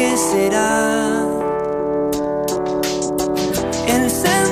que 0.00 0.16
será. 0.16 1.26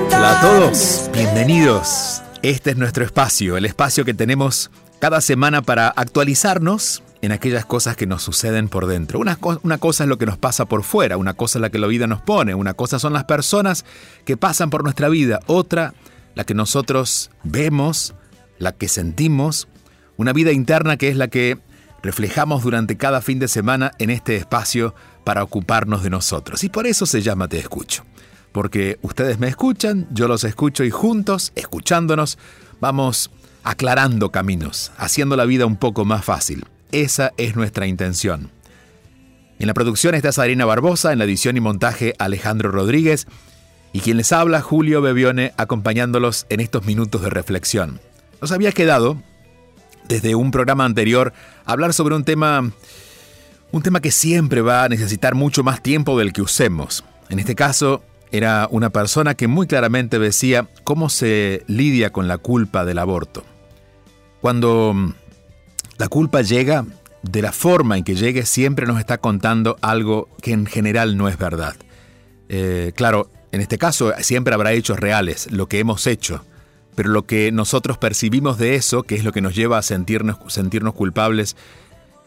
Hola 0.09 0.39
a 0.39 0.41
todos, 0.43 1.11
bienvenidos. 1.15 2.23
Este 2.43 2.73
es 2.73 2.77
nuestro 2.77 3.03
espacio, 3.03 3.57
el 3.57 3.65
espacio 3.65 4.05
que 4.05 4.13
tenemos 4.13 4.71
cada 4.99 5.23
semana 5.23 5.63
para 5.63 5.89
actualizarnos 5.89 7.03
en 7.23 7.33
aquellas 7.33 7.65
cosas 7.65 7.97
que 7.97 8.07
nos 8.07 8.23
suceden 8.23 8.69
por 8.69 8.87
dentro. 8.87 9.21
Una, 9.21 9.39
una, 9.63 9.79
cosa 9.79 10.05
es 10.05 10.09
lo 10.11 10.19
que 10.19 10.27
nos 10.27 10.37
pasa 10.37 10.67
por 10.67 10.83
fuera, 10.83 11.17
una 11.17 11.33
cosa 11.33 11.59
es 11.59 11.63
la 11.63 11.71
que 11.71 11.79
la 11.79 11.87
vida 11.87 12.07
nos 12.07 12.21
pone, 12.21 12.55
una 12.55 12.75
cosa 12.75 12.99
son 12.99 13.15
las 13.15 13.25
personas 13.25 13.87
que 14.27 14.37
pasan 14.37 14.69
por 14.69 14.85
nuestra 14.85 15.09
vida, 15.09 15.41
otra 15.47 15.95
la 16.35 16.45
que 16.45 16.53
nosotros 16.53 17.31
vemos, 17.43 18.15
la 18.59 18.73
que 18.73 18.89
sentimos, 18.89 19.67
una 20.19 20.35
vida 20.35 20.53
interna 20.53 20.99
que 20.99 21.09
es 21.09 21.17
la 21.17 21.29
que 21.29 21.59
reflejamos 22.03 22.63
durante 22.63 22.97
cada 22.97 23.23
fin 23.23 23.39
de 23.39 23.49
semana 23.49 23.93
en 23.99 24.11
este 24.11 24.37
espacio 24.37 24.95
para 25.29 25.43
ocuparnos 25.43 26.03
de 26.03 26.09
nosotros. 26.09 26.65
Y 26.65 26.71
por 26.71 26.87
eso 26.87 27.05
se 27.05 27.21
llama 27.21 27.49
Te 27.49 27.59
Escucho. 27.59 28.03
Porque 28.51 28.99
ustedes 29.03 29.39
me 29.39 29.47
escuchan, 29.47 30.07
yo 30.11 30.27
los 30.27 30.43
escucho 30.43 30.85
y 30.85 30.91
juntos, 30.91 31.53
escuchándonos, 31.55 32.39
vamos 32.81 33.31
aclarando 33.63 34.33
caminos, 34.33 34.91
haciendo 34.97 35.37
la 35.37 35.45
vida 35.45 35.67
un 35.67 35.77
poco 35.77 36.07
más 36.07 36.25
fácil. 36.25 36.65
Esa 36.93 37.35
es 37.37 37.57
nuestra 37.57 37.87
intención. 37.87 38.51
En 39.59 39.67
la 39.67 39.75
producción 39.75 40.15
está 40.15 40.33
Sarina 40.33 40.65
Barbosa, 40.65 41.13
en 41.13 41.19
la 41.19 41.27
edición 41.27 41.59
y 41.59 41.61
montaje 41.61 42.15
Alejandro 42.19 42.71
Rodríguez 42.71 43.27
y 43.93 44.01
quien 44.01 44.17
les 44.17 44.33
habla, 44.33 44.63
Julio 44.63 45.03
Bebione, 45.03 45.53
acompañándolos 45.59 46.47
en 46.49 46.61
estos 46.61 46.87
minutos 46.87 47.21
de 47.21 47.29
reflexión. 47.29 48.01
Nos 48.41 48.51
había 48.51 48.73
quedado, 48.73 49.23
desde 50.09 50.35
un 50.35 50.53
programa 50.53 50.87
anterior, 50.87 51.35
hablar 51.67 51.93
sobre 51.93 52.15
un 52.15 52.25
tema, 52.25 52.73
un 53.73 53.83
tema 53.83 54.01
que 54.01 54.11
siempre 54.11 54.63
va 54.63 54.85
a 54.85 54.89
necesitar 54.89 55.35
mucho 55.35 55.63
más 55.63 55.83
tiempo 55.83 56.19
del 56.19 56.33
que 56.33 56.43
usemos. 56.43 57.05
En 57.29 57.39
este 57.39 57.55
caso, 57.55 58.03
era 58.31 58.69
una 58.71 58.91
persona 58.91 59.35
que 59.35 59.49
muy 59.49 59.67
claramente 59.67 60.19
decía 60.19 60.69
cómo 60.85 61.09
se 61.09 61.63
lidia 61.67 62.11
con 62.11 62.29
la 62.29 62.39
culpa 62.39 62.85
del 62.85 62.99
aborto. 62.99 63.45
Cuando 64.41 65.15
la 65.99 66.09
culpa 66.09 66.43
llega, 66.43 66.87
de 67.23 67.43
la 67.43 67.53
forma 67.53 67.99
en 67.99 68.05
que 68.05 68.15
llegue, 68.15 68.47
siempre 68.47 68.87
nos 68.87 68.99
está 68.99 69.19
contando 69.19 69.77
algo 69.83 70.29
que 70.41 70.53
en 70.53 70.67
general 70.67 71.17
no 71.17 71.29
es 71.29 71.37
verdad. 71.37 71.77
Eh, 72.49 72.93
claro, 72.95 73.31
en 73.53 73.61
este 73.61 73.79
caso 73.79 74.13
siempre 74.21 74.55
habrá 74.55 74.73
hechos 74.73 74.99
reales, 74.99 75.51
lo 75.51 75.67
que 75.67 75.81
hemos 75.81 76.07
hecho, 76.07 76.45
pero 76.95 77.11
lo 77.11 77.27
que 77.27 77.53
nosotros 77.53 77.99
percibimos 77.99 78.59
de 78.59 78.77
eso, 78.77 79.03
que 79.03 79.17
es 79.17 79.25
lo 79.25 79.33
que 79.33 79.41
nos 79.41 79.55
lleva 79.55 79.79
a 79.79 79.83
sentirnos, 79.83 80.39
sentirnos 80.49 80.95
culpables, 80.95 81.57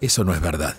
eso 0.01 0.23
no 0.23 0.33
es 0.33 0.41
verdad. 0.41 0.75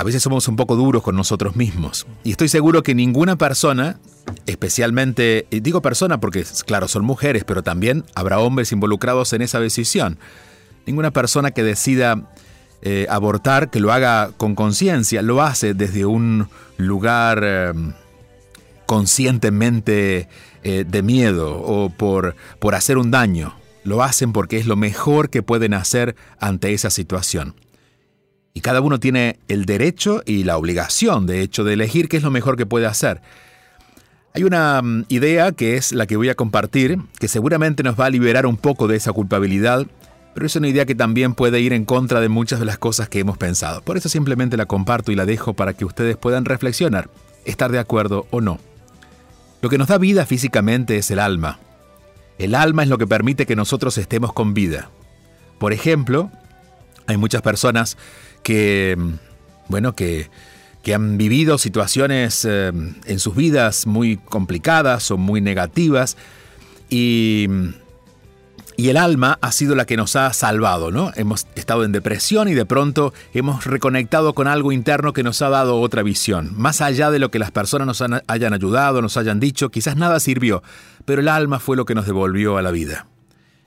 A 0.00 0.02
veces 0.02 0.22
somos 0.22 0.48
un 0.48 0.56
poco 0.56 0.76
duros 0.76 1.02
con 1.02 1.14
nosotros 1.14 1.56
mismos. 1.56 2.06
Y 2.24 2.30
estoy 2.30 2.48
seguro 2.48 2.82
que 2.82 2.94
ninguna 2.94 3.36
persona, 3.36 4.00
especialmente, 4.46 5.46
digo 5.50 5.82
persona 5.82 6.18
porque, 6.18 6.42
claro, 6.64 6.88
son 6.88 7.04
mujeres, 7.04 7.44
pero 7.44 7.62
también 7.62 8.06
habrá 8.14 8.38
hombres 8.38 8.72
involucrados 8.72 9.34
en 9.34 9.42
esa 9.42 9.60
decisión. 9.60 10.18
Ninguna 10.86 11.10
persona 11.10 11.50
que 11.50 11.62
decida 11.62 12.32
eh, 12.80 13.08
abortar, 13.10 13.68
que 13.68 13.78
lo 13.78 13.92
haga 13.92 14.30
con 14.38 14.54
conciencia, 14.54 15.20
lo 15.20 15.42
hace 15.42 15.74
desde 15.74 16.06
un 16.06 16.48
lugar... 16.78 17.42
Eh, 17.44 17.72
conscientemente 18.86 20.28
eh, 20.64 20.84
de 20.84 21.02
miedo 21.04 21.62
o 21.62 21.90
por, 21.90 22.34
por 22.58 22.74
hacer 22.74 22.98
un 22.98 23.12
daño. 23.12 23.54
Lo 23.84 24.02
hacen 24.02 24.32
porque 24.32 24.56
es 24.56 24.66
lo 24.66 24.74
mejor 24.74 25.30
que 25.30 25.44
pueden 25.44 25.74
hacer 25.74 26.16
ante 26.40 26.72
esa 26.72 26.90
situación. 26.90 27.54
Y 28.52 28.60
cada 28.62 28.80
uno 28.80 28.98
tiene 28.98 29.38
el 29.48 29.64
derecho 29.64 30.22
y 30.26 30.44
la 30.44 30.56
obligación, 30.56 31.26
de 31.26 31.42
hecho, 31.42 31.64
de 31.64 31.74
elegir 31.74 32.08
qué 32.08 32.16
es 32.16 32.22
lo 32.22 32.30
mejor 32.30 32.56
que 32.56 32.66
puede 32.66 32.86
hacer. 32.86 33.20
Hay 34.34 34.44
una 34.44 34.80
mm, 34.82 35.06
idea 35.08 35.52
que 35.52 35.76
es 35.76 35.92
la 35.92 36.06
que 36.06 36.16
voy 36.16 36.28
a 36.28 36.34
compartir, 36.34 36.98
que 37.18 37.28
seguramente 37.28 37.82
nos 37.82 37.98
va 37.98 38.06
a 38.06 38.10
liberar 38.10 38.46
un 38.46 38.56
poco 38.56 38.88
de 38.88 38.96
esa 38.96 39.12
culpabilidad, 39.12 39.86
pero 40.34 40.46
es 40.46 40.56
una 40.56 40.68
idea 40.68 40.86
que 40.86 40.94
también 40.94 41.34
puede 41.34 41.60
ir 41.60 41.72
en 41.72 41.84
contra 41.84 42.20
de 42.20 42.28
muchas 42.28 42.60
de 42.60 42.64
las 42.64 42.78
cosas 42.78 43.08
que 43.08 43.18
hemos 43.18 43.38
pensado. 43.38 43.82
Por 43.82 43.96
eso 43.96 44.08
simplemente 44.08 44.56
la 44.56 44.66
comparto 44.66 45.10
y 45.10 45.16
la 45.16 45.26
dejo 45.26 45.54
para 45.54 45.72
que 45.72 45.84
ustedes 45.84 46.16
puedan 46.16 46.44
reflexionar, 46.44 47.10
estar 47.44 47.72
de 47.72 47.80
acuerdo 47.80 48.26
o 48.30 48.40
no. 48.40 48.58
Lo 49.62 49.68
que 49.68 49.78
nos 49.78 49.88
da 49.88 49.98
vida 49.98 50.24
físicamente 50.26 50.96
es 50.96 51.10
el 51.10 51.18
alma. 51.18 51.58
El 52.38 52.54
alma 52.54 52.82
es 52.84 52.88
lo 52.88 52.98
que 52.98 53.06
permite 53.06 53.44
que 53.44 53.56
nosotros 53.56 53.98
estemos 53.98 54.32
con 54.32 54.54
vida. 54.54 54.90
Por 55.58 55.72
ejemplo, 55.72 56.30
hay 57.06 57.16
muchas 57.16 57.42
personas 57.42 57.98
que, 58.42 58.96
bueno, 59.68 59.94
que, 59.94 60.30
que 60.82 60.94
han 60.94 61.18
vivido 61.18 61.58
situaciones 61.58 62.46
eh, 62.48 62.72
en 63.06 63.18
sus 63.18 63.34
vidas 63.36 63.86
muy 63.86 64.16
complicadas 64.16 65.10
o 65.10 65.16
muy 65.16 65.40
negativas 65.40 66.16
y 66.88 67.48
y 68.80 68.88
el 68.88 68.96
alma 68.96 69.38
ha 69.42 69.52
sido 69.52 69.74
la 69.74 69.84
que 69.84 69.98
nos 69.98 70.16
ha 70.16 70.32
salvado, 70.32 70.90
¿no? 70.90 71.12
Hemos 71.14 71.46
estado 71.54 71.84
en 71.84 71.92
depresión 71.92 72.48
y 72.48 72.54
de 72.54 72.64
pronto 72.64 73.12
hemos 73.34 73.66
reconectado 73.66 74.32
con 74.32 74.48
algo 74.48 74.72
interno 74.72 75.12
que 75.12 75.22
nos 75.22 75.42
ha 75.42 75.50
dado 75.50 75.78
otra 75.82 76.02
visión. 76.02 76.52
Más 76.56 76.80
allá 76.80 77.10
de 77.10 77.18
lo 77.18 77.30
que 77.30 77.38
las 77.38 77.50
personas 77.50 77.86
nos 77.86 78.02
hayan 78.26 78.54
ayudado, 78.54 79.02
nos 79.02 79.18
hayan 79.18 79.38
dicho, 79.38 79.68
quizás 79.68 79.96
nada 79.96 80.18
sirvió, 80.18 80.62
pero 81.04 81.20
el 81.20 81.28
alma 81.28 81.58
fue 81.58 81.76
lo 81.76 81.84
que 81.84 81.94
nos 81.94 82.06
devolvió 82.06 82.56
a 82.56 82.62
la 82.62 82.70
vida. 82.70 83.06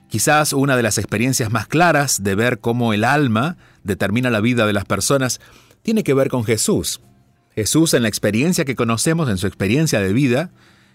Quizás 0.08 0.52
una 0.52 0.76
de 0.76 0.82
las 0.82 0.98
experiencias 0.98 1.52
más 1.52 1.68
claras 1.68 2.24
de 2.24 2.34
ver 2.34 2.58
cómo 2.58 2.92
el 2.92 3.04
alma 3.04 3.56
determina 3.84 4.30
la 4.30 4.40
vida 4.40 4.66
de 4.66 4.72
las 4.72 4.84
personas 4.84 5.40
tiene 5.82 6.02
que 6.02 6.14
ver 6.14 6.28
con 6.28 6.44
Jesús. 6.44 7.00
Jesús 7.54 7.94
en 7.94 8.02
la 8.02 8.08
experiencia 8.08 8.64
que 8.64 8.74
conocemos, 8.74 9.28
en 9.28 9.38
su 9.38 9.46
experiencia 9.46 10.00
de 10.00 10.12
vida, 10.12 10.50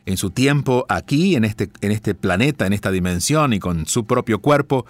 en 0.06 0.18
su 0.18 0.32
tiempo 0.32 0.86
aquí, 0.90 1.36
en 1.36 1.46
este, 1.46 1.70
en 1.82 1.92
este 1.92 2.16
planeta, 2.16 2.66
en 2.66 2.74
esta 2.74 2.92
dimensión 2.92 3.54
y 3.54 3.60
con 3.60 3.86
su 3.86 4.06
propio 4.06 4.40
cuerpo, 4.42 4.86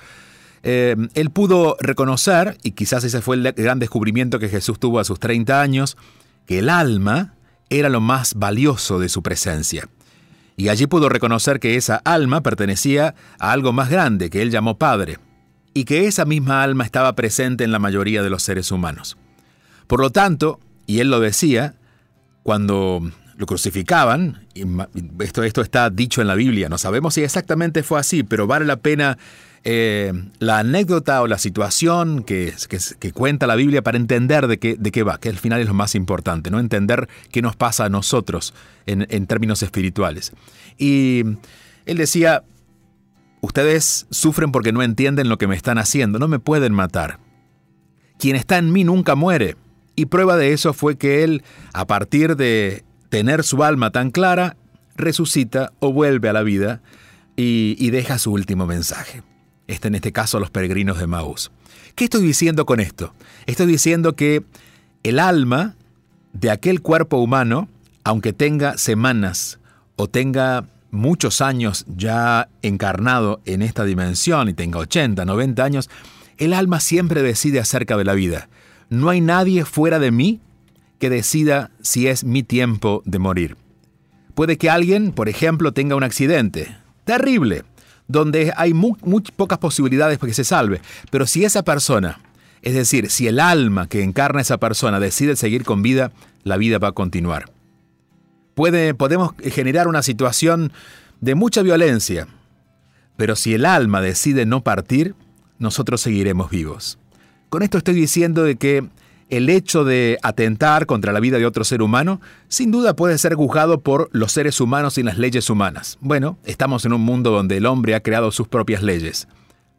eh, 0.64 0.96
él 1.14 1.30
pudo 1.30 1.78
reconocer, 1.80 2.58
y 2.64 2.72
quizás 2.72 3.04
ese 3.04 3.22
fue 3.22 3.36
el 3.36 3.52
gran 3.54 3.80
descubrimiento 3.80 4.40
que 4.40 4.50
Jesús 4.50 4.80
tuvo 4.80 5.00
a 5.00 5.04
sus 5.04 5.20
30 5.20 5.62
años, 5.62 5.98
que 6.46 6.60
el 6.60 6.70
alma 6.70 7.36
era 7.70 7.90
lo 7.90 8.02
más 8.02 8.34
valioso 8.36 9.00
de 9.00 9.10
su 9.10 9.22
presencia. 9.22 9.88
Y 10.58 10.70
allí 10.70 10.88
pudo 10.88 11.08
reconocer 11.08 11.60
que 11.60 11.76
esa 11.76 11.98
alma 12.04 12.42
pertenecía 12.42 13.16
a 13.40 13.52
algo 13.52 13.72
más 13.72 13.90
grande 13.90 14.30
que 14.30 14.42
él 14.42 14.52
llamó 14.52 14.78
Padre, 14.78 15.18
y 15.80 15.86
que 15.86 16.08
esa 16.08 16.26
misma 16.26 16.62
alma 16.62 16.84
estaba 16.84 17.16
presente 17.16 17.64
en 17.64 17.72
la 17.72 17.80
mayoría 17.80 18.22
de 18.22 18.30
los 18.30 18.44
seres 18.44 18.70
humanos. 18.70 19.16
Por 19.88 20.02
lo 20.02 20.10
tanto, 20.10 20.60
y 20.86 21.00
él 21.00 21.10
lo 21.10 21.22
decía, 21.22 21.76
cuando 22.44 23.10
lo 23.38 23.46
crucificaban, 23.46 24.46
esto, 25.20 25.42
esto 25.42 25.62
está 25.62 25.90
dicho 25.90 26.20
en 26.20 26.28
la 26.28 26.36
Biblia, 26.36 26.68
no 26.68 26.78
sabemos 26.78 27.14
si 27.14 27.24
exactamente 27.24 27.82
fue 27.82 27.98
así, 27.98 28.24
pero 28.24 28.46
vale 28.46 28.66
la 28.66 28.76
pena 28.76 29.18
eh, 29.64 30.12
la 30.40 30.60
anécdota 30.60 31.22
o 31.22 31.28
la 31.28 31.38
situación 31.38 32.24
que, 32.24 32.54
que, 33.00 33.14
cuenta 33.14 33.48
la 33.48 33.56
Biblia 33.56 33.82
para 33.82 33.96
entender 33.96 34.48
de 34.48 34.60
qué, 34.60 34.76
de 34.78 34.92
qué 34.92 35.04
va, 35.04 35.18
que 35.18 35.30
al 35.30 35.38
final 35.38 35.62
es 35.62 35.68
lo 35.68 35.74
más 35.74 35.96
importante, 35.96 36.52
¿no? 36.52 36.60
entender 36.60 37.08
qué 37.32 37.42
nos 37.42 37.56
pasa 37.56 37.86
a 37.86 37.90
nosotros 37.90 38.54
en, 38.86 39.08
en 39.10 39.28
términos 39.28 39.64
espirituales. 39.64 40.34
Y 40.78 41.24
él 41.86 41.96
decía, 41.96 42.44
ustedes 43.42 44.08
sufren 44.10 44.52
porque 44.52 44.72
no 44.72 44.82
entienden 44.82 45.30
lo 45.30 45.38
que 45.38 45.48
me 45.48 45.56
están 45.56 45.78
haciendo, 45.78 46.20
no 46.20 46.28
me 46.28 46.40
pueden 46.40 46.74
matar. 46.74 47.20
Quien 48.18 48.36
está 48.36 48.58
en 48.58 48.72
mí 48.72 48.84
nunca 48.84 49.16
muere. 49.16 49.56
Y 49.96 50.06
prueba 50.06 50.38
de 50.38 50.54
eso 50.54 50.74
fue 50.74 50.98
que 50.98 51.24
él, 51.24 51.44
a 51.74 51.86
partir 51.86 52.36
de 52.36 52.84
tener 53.10 53.44
su 53.44 53.64
alma 53.64 53.92
tan 53.92 54.12
clara, 54.12 54.56
resucita 54.96 55.74
o 55.80 55.92
vuelve 55.92 56.30
a 56.30 56.34
la 56.34 56.44
vida 56.44 56.82
y, 57.36 57.90
deja 57.90 58.18
su 58.18 58.32
último 58.32 58.66
mensaje. 58.66 59.24
Este 59.68 59.88
en 59.88 59.96
este 59.96 60.12
caso 60.12 60.40
los 60.40 60.52
peregrinos 60.52 61.00
de 61.00 61.08
Maús. 61.08 61.52
¿Qué 61.96 62.06
estoy 62.06 62.22
diciendo 62.22 62.66
con 62.66 62.80
esto? 62.80 63.14
Estoy 63.46 63.68
diciendo 63.68 64.16
que 64.16 64.44
el 65.04 65.20
alma 65.20 65.76
de 66.34 66.52
aquel 66.52 66.82
cuerpo 66.82 67.18
humano, 67.18 67.70
aunque 68.04 68.34
tenga 68.34 68.78
semanas 68.78 69.60
o 69.96 70.08
tenga 70.08 70.66
muchos 70.92 71.42
años 71.42 71.86
ya 71.88 72.50
encarnado 72.62 73.42
en 73.46 73.62
esta 73.62 73.86
dimensión 73.86 74.50
y 74.50 74.54
tenga 74.54 74.80
80, 74.80 75.26
90 75.26 75.64
años, 75.64 75.90
el 76.38 76.54
alma 76.54 76.80
siempre 76.80 77.22
decide 77.22 77.60
acerca 77.60 77.98
de 77.98 78.06
la 78.06 78.14
vida. 78.14 78.50
No 78.90 79.10
hay 79.10 79.22
nadie 79.22 79.66
fuera 79.66 80.00
de 80.00 80.12
mí 80.12 80.40
que 81.00 81.10
decida 81.10 81.72
si 81.82 82.08
es 82.08 82.24
mi 82.24 82.44
tiempo 82.44 83.02
de 83.06 83.20
morir. 83.20 83.58
Puede 84.36 84.58
que 84.58 84.70
alguien, 84.70 85.12
por 85.12 85.30
ejemplo, 85.30 85.74
tenga 85.74 85.96
un 85.96 86.04
accidente 86.04 86.78
terrible, 87.04 87.64
donde 88.08 88.54
hay 88.56 88.74
muy, 88.74 88.96
pocas 89.36 89.58
posibilidades 89.60 90.18
para 90.18 90.30
que 90.30 90.34
se 90.34 90.44
salve, 90.44 90.82
pero 91.12 91.28
si 91.28 91.46
esa 91.46 91.64
persona, 91.64 92.20
es 92.62 92.74
decir, 92.74 93.10
si 93.10 93.28
el 93.28 93.40
alma 93.40 93.88
que 93.88 94.04
encarna 94.04 94.42
esa 94.42 94.58
persona 94.58 95.00
decide 95.00 95.36
seguir 95.36 95.64
con 95.64 95.82
vida, 95.82 96.12
la 96.44 96.58
vida 96.58 96.80
va 96.80 96.90
a 96.90 96.94
continuar. 96.94 97.52
Puede, 98.60 98.94
podemos 98.94 99.36
generar 99.42 99.88
una 99.88 100.04
situación 100.04 100.74
de 101.22 101.34
mucha 101.34 101.62
violencia, 101.62 102.28
pero 103.16 103.38
si 103.38 103.54
el 103.54 103.64
alma 103.64 104.02
decide 104.02 104.46
no 104.46 104.66
partir, 104.66 105.16
nosotros 105.60 106.02
seguiremos 106.02 106.50
vivos. 106.50 107.00
Con 107.48 107.64
esto 107.64 107.78
estoy 107.78 107.94
diciendo 107.94 108.44
de 108.44 108.58
que 108.58 108.86
el 109.30 109.48
hecho 109.48 109.86
de 109.86 110.18
atentar 110.24 110.88
contra 110.88 111.14
la 111.14 111.22
vida 111.22 111.38
de 111.38 111.46
otro 111.46 111.64
ser 111.64 111.82
humano 111.82 112.20
sin 112.50 112.70
duda 112.70 112.98
puede 112.98 113.18
ser 113.18 113.34
juzgado 113.36 113.80
por 113.80 114.10
los 114.12 114.34
seres 114.34 114.60
humanos 114.60 114.98
y 114.98 115.04
las 115.04 115.18
leyes 115.18 115.50
humanas. 115.50 115.98
Bueno, 116.02 116.38
estamos 116.44 116.84
en 116.84 116.92
un 116.92 117.00
mundo 117.00 117.32
donde 117.32 117.56
el 117.56 117.66
hombre 117.66 117.96
ha 117.96 118.02
creado 118.02 118.30
sus 118.30 118.50
propias 118.50 118.84
leyes. 118.84 119.30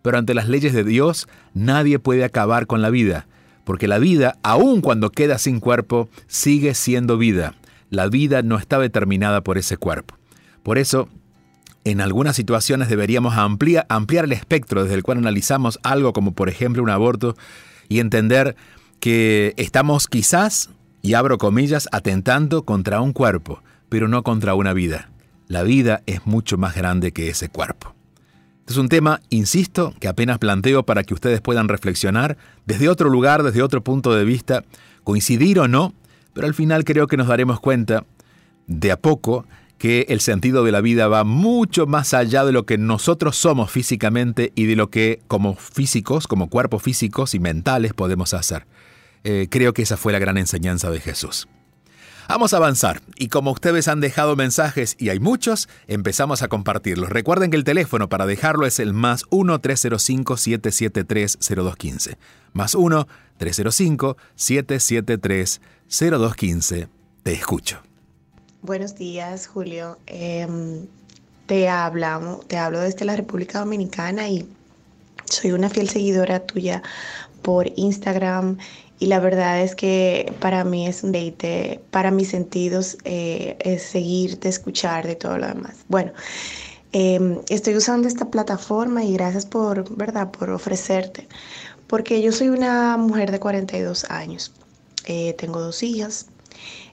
Pero 0.01 0.17
ante 0.17 0.33
las 0.33 0.49
leyes 0.49 0.73
de 0.73 0.85
Dios 0.85 1.29
nadie 1.53 1.99
puede 1.99 2.25
acabar 2.25 2.67
con 2.67 2.81
la 2.81 2.89
vida, 2.89 3.27
porque 3.65 3.89
la 3.89 3.99
vida, 3.99 4.39
aun 4.43 4.81
cuando 4.81 5.11
queda 5.11 5.37
sin 5.37 5.61
cuerpo, 5.61 6.09
sigue 6.29 6.73
siendo 6.73 7.19
vida. 7.19 7.57
La 7.91 8.09
vida 8.09 8.43
no 8.43 8.57
está 8.57 8.79
determinada 8.79 9.43
por 9.43 9.59
ese 9.59 9.77
cuerpo. 9.77 10.17
Por 10.63 10.79
eso, 10.79 11.09
en 11.85 12.01
algunas 12.01 12.37
situaciones 12.37 12.89
deberíamos 12.89 13.37
ampliar, 13.37 13.87
el 14.25 14.33
espectro 14.33 14.83
desde 14.83 14.95
el 14.95 15.03
cual 15.03 15.19
analizamos 15.19 15.79
algo 15.83 16.13
como 16.13 16.33
por 16.33 16.49
ejemplo 16.49 16.83
un 16.83 16.91
aborto 16.91 17.37
y 17.89 18.01
entender 18.01 18.57
que 19.01 19.55
estamos 19.57 20.07
quizás, 20.07 20.71
y 21.03 21.15
abro 21.15 21.39
comillas, 21.39 21.89
atentando 21.93 22.65
contra 22.65 23.01
un 23.01 23.13
cuerpo, 23.13 23.63
pero 23.89 24.09
no 24.09 24.23
contra 24.23 24.55
una 24.55 24.73
vida. 24.73 25.11
La 25.49 25.63
vida 25.63 26.03
es 26.07 26.27
mucho 26.27 26.59
más 26.59 26.77
grande 26.77 27.13
que 27.13 27.29
ese 27.29 27.49
cuerpo. 27.49 27.95
Este 28.61 28.75
es 28.75 28.79
un 28.79 28.89
tema, 28.89 29.21
insisto, 29.31 29.95
que 29.99 30.07
apenas 30.07 30.39
planteo 30.39 30.85
para 30.85 31.03
que 31.03 31.15
ustedes 31.15 31.41
puedan 31.41 31.67
reflexionar 31.67 32.37
desde 32.67 32.89
otro 32.89 33.09
lugar, 33.09 33.43
desde 33.43 33.63
otro 33.63 33.83
punto 33.83 34.15
de 34.15 34.25
vista, 34.25 34.63
coincidir 35.03 35.59
o 35.59 35.67
no, 35.67 35.95
pero 36.33 36.47
al 36.47 36.55
final 36.55 36.85
creo 36.85 37.07
que 37.07 37.17
nos 37.17 37.29
daremos 37.29 37.61
cuenta 37.61 38.05
de 38.67 38.93
a 38.93 38.97
poco 38.97 39.45
que 39.81 40.07
el 40.11 40.21
sentido 40.21 40.63
de 40.63 40.71
la 40.73 40.83
vida 40.83 41.09
va 41.09 41.25
mucho 41.25 41.87
más 41.87 42.13
allá 42.13 42.45
de 42.45 42.53
lo 42.53 42.67
que 42.67 42.77
nosotros 42.77 43.37
somos 43.37 43.71
físicamente 43.71 44.53
y 44.55 44.67
de 44.67 44.77
lo 44.77 44.91
que 44.91 45.23
como 45.27 45.57
físicos, 45.57 46.27
como 46.27 46.51
cuerpos 46.51 46.83
físicos 46.83 47.35
y 47.35 47.39
mentales 47.41 47.95
podemos 47.95 48.35
hacer. 48.35 48.67
Eh, 49.25 49.47
creo 49.51 49.73
que 49.73 49.81
esa 49.81 49.97
fue 49.97 50.13
la 50.13 50.19
gran 50.19 50.37
enseñanza 50.37 50.91
de 50.91 51.01
Jesús. 51.01 51.49
Vamos 52.29 52.53
a 52.53 52.59
avanzar 52.59 53.01
y 53.17 53.29
como 53.29 53.53
ustedes 53.53 53.89
han 53.89 54.01
dejado 54.01 54.37
mensajes 54.37 54.97
y 54.99 55.09
hay 55.09 55.19
muchos, 55.19 55.67
empezamos 55.89 56.43
a 56.43 56.49
compartirlos. 56.49 57.09
Recuerden 57.09 57.51
que 57.51 57.57
el 57.57 57.65
teléfono 57.65 58.11
para 58.11 58.27
dejarlo 58.27 58.67
es 58.67 58.81
el 58.81 58.93
más 58.93 59.25
1-305-773-0215. 59.31 62.19
Más 62.53 62.77
1-305-773-0215. 62.77 65.61
Te 67.25 67.33
escucho. 67.33 67.81
Buenos 68.63 68.95
días, 68.95 69.49
Julio. 69.49 69.99
Em, 70.07 70.87
te, 71.47 71.69
hablamos, 71.69 72.47
te 72.47 72.57
hablo 72.59 72.79
desde 72.79 73.05
la 73.05 73.17
República 73.17 73.59
Dominicana 73.59 74.29
y 74.29 74.49
soy 75.25 75.51
una 75.51 75.69
fiel 75.69 75.89
seguidora 75.89 76.47
tuya 76.47 76.81
por 77.43 77.73
Instagram 77.75 78.57
y 79.01 79.07
la 79.07 79.19
verdad 79.19 79.63
es 79.63 79.75
que 79.75 80.33
para 80.39 80.63
mí 80.63 80.87
es 80.87 81.03
un 81.03 81.11
date, 81.11 81.81
para 81.91 82.13
mis 82.13 82.29
sentidos 82.29 82.97
eh, 83.03 83.57
es 83.59 83.83
seguirte, 83.83 84.49
escuchar 84.49 85.05
de 85.09 85.17
todo 85.17 85.39
lo 85.39 85.49
demás. 85.49 85.75
Bueno, 85.89 86.13
em, 86.93 87.41
estoy 87.49 87.75
usando 87.75 88.07
esta 88.07 88.31
plataforma 88.31 89.03
y 89.03 89.15
gracias 89.15 89.45
por, 89.45 89.93
¿verdad?, 89.97 90.31
por 90.31 90.51
ofrecerte, 90.51 91.27
porque 91.89 92.23
yo 92.23 92.31
soy 92.31 92.49
una 92.49 92.97
mujer 92.97 93.33
de 93.33 93.41
42 93.41 94.05
años, 94.05 94.53
eh, 95.13 95.35
tengo 95.37 95.59
dos 95.59 95.83
hijas, 95.83 96.27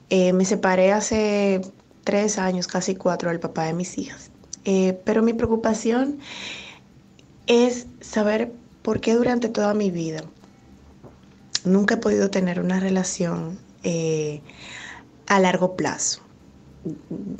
eh, 0.09 0.33
me 0.33 0.43
separé 0.43 0.91
hace 0.91 1.61
tres 2.03 2.39
años, 2.39 2.65
casi 2.65 2.95
cuatro, 2.95 3.29
del 3.29 3.39
papá 3.39 3.65
de 3.65 3.73
mis 3.73 3.95
hijas. 3.99 4.31
Eh, 4.65 4.99
pero 5.05 5.21
mi 5.21 5.33
preocupación 5.33 6.17
es 7.45 7.85
saber 8.01 8.51
por 8.81 9.01
qué 9.01 9.13
durante 9.13 9.49
toda 9.49 9.75
mi 9.75 9.91
vida 9.91 10.23
nunca 11.63 11.93
he 11.93 11.97
podido 11.97 12.31
tener 12.31 12.59
una 12.59 12.79
relación 12.79 13.59
a 15.27 15.39
largo 15.39 15.75
plazo. 15.75 16.21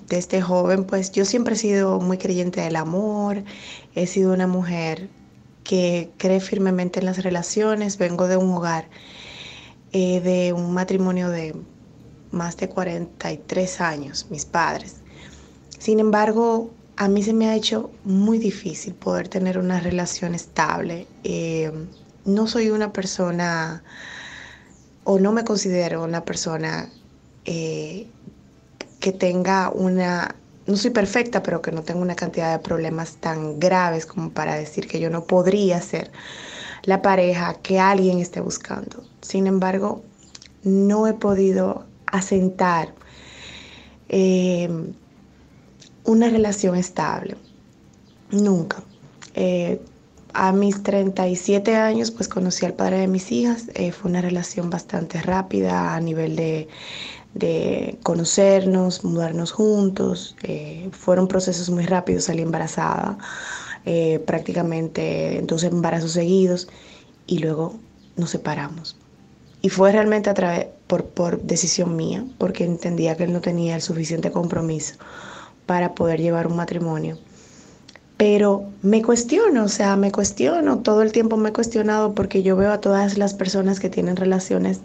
Desde 0.07 0.43
joven, 0.43 0.83
pues 0.85 1.11
yo 1.11 1.25
siempre 1.25 1.55
he 1.55 1.57
sido 1.57 1.99
muy 1.99 2.19
creyente 2.19 2.61
del 2.61 2.75
amor, 2.75 3.43
he 3.95 4.05
sido 4.05 4.31
una 4.31 4.45
mujer 4.45 5.09
que 5.63 6.11
cree 6.17 6.39
firmemente 6.39 6.99
en 6.99 7.07
las 7.07 7.23
relaciones, 7.23 7.97
vengo 7.97 8.27
de 8.27 8.37
un 8.37 8.51
hogar, 8.51 8.87
de 9.91 10.53
un 10.53 10.73
matrimonio 10.73 11.29
de 11.29 11.55
más 12.31 12.57
de 12.57 12.69
43 12.69 13.81
años, 13.81 14.27
mis 14.29 14.45
padres. 14.45 14.97
Sin 15.79 15.99
embargo, 15.99 16.71
a 16.95 17.07
mí 17.07 17.23
se 17.23 17.33
me 17.33 17.49
ha 17.49 17.55
hecho 17.55 17.91
muy 18.03 18.37
difícil 18.37 18.93
poder 18.95 19.27
tener 19.27 19.57
una 19.57 19.79
relación 19.79 20.33
estable. 20.35 21.07
Eh, 21.23 21.71
no 22.25 22.47
soy 22.47 22.69
una 22.69 22.91
persona, 22.91 23.83
o 25.03 25.19
no 25.19 25.31
me 25.31 25.43
considero 25.43 26.03
una 26.03 26.25
persona 26.25 26.89
eh, 27.45 28.07
que 28.99 29.11
tenga 29.11 29.69
una, 29.69 30.35
no 30.65 30.75
soy 30.75 30.91
perfecta, 30.91 31.43
pero 31.43 31.61
que 31.61 31.71
no 31.71 31.83
tenga 31.83 32.01
una 32.01 32.15
cantidad 32.15 32.51
de 32.51 32.59
problemas 32.59 33.17
tan 33.17 33.59
graves 33.59 34.05
como 34.05 34.31
para 34.31 34.55
decir 34.55 34.87
que 34.87 34.99
yo 34.99 35.09
no 35.09 35.23
podría 35.25 35.79
ser 35.81 36.11
la 36.83 37.01
pareja 37.01 37.55
que 37.61 37.79
alguien 37.79 38.19
esté 38.19 38.39
buscando. 38.41 39.03
Sin 39.21 39.47
embargo, 39.47 40.03
no 40.63 41.07
he 41.07 41.13
podido 41.13 41.85
asentar 42.07 42.93
eh, 44.09 44.69
una 46.03 46.29
relación 46.29 46.75
estable. 46.75 47.35
Nunca. 48.31 48.83
Eh, 49.35 49.81
a 50.33 50.51
mis 50.51 50.83
37 50.83 51.75
años, 51.75 52.11
pues 52.11 52.27
conocí 52.27 52.65
al 52.65 52.73
padre 52.73 52.99
de 52.99 53.07
mis 53.07 53.31
hijas. 53.31 53.65
Eh, 53.73 53.91
fue 53.91 54.11
una 54.11 54.21
relación 54.21 54.69
bastante 54.69 55.21
rápida 55.21 55.95
a 55.95 55.99
nivel 55.99 56.35
de, 56.35 56.67
de 57.33 57.97
conocernos, 58.03 59.03
mudarnos 59.03 59.51
juntos. 59.51 60.35
fueron 60.91 61.27
procesos 61.27 61.69
muy 61.69 61.85
rápidos, 61.85 62.25
salí 62.25 62.41
embarazada, 62.41 63.17
prácticamente 64.25 65.41
dos 65.43 65.63
embarazos 65.63 66.11
seguidos 66.11 66.67
y 67.25 67.39
luego 67.39 67.75
nos 68.15 68.31
separamos. 68.31 68.97
Y 69.61 69.69
fue 69.69 69.91
realmente 69.91 70.29
a 70.29 70.33
través, 70.33 70.67
por, 70.87 71.05
por 71.05 71.41
decisión 71.41 71.95
mía, 71.95 72.25
porque 72.37 72.63
entendía 72.63 73.15
que 73.15 73.23
él 73.23 73.33
no 73.33 73.41
tenía 73.41 73.75
el 73.75 73.81
suficiente 73.81 74.31
compromiso 74.31 74.95
para 75.65 75.95
poder 75.95 76.21
llevar 76.21 76.47
un 76.47 76.55
matrimonio. 76.55 77.17
Pero 78.17 78.65
me 78.81 79.03
cuestiono, 79.03 79.65
o 79.65 79.67
sea, 79.67 79.95
me 79.95 80.11
cuestiono, 80.11 80.79
todo 80.79 81.03
el 81.03 81.11
tiempo 81.11 81.37
me 81.37 81.49
he 81.49 81.53
cuestionado 81.53 82.15
porque 82.15 82.41
yo 82.41 82.55
veo 82.55 82.71
a 82.71 82.81
todas 82.81 83.17
las 83.17 83.35
personas 83.35 83.79
que 83.79 83.89
tienen 83.89 84.15
relaciones 84.15 84.81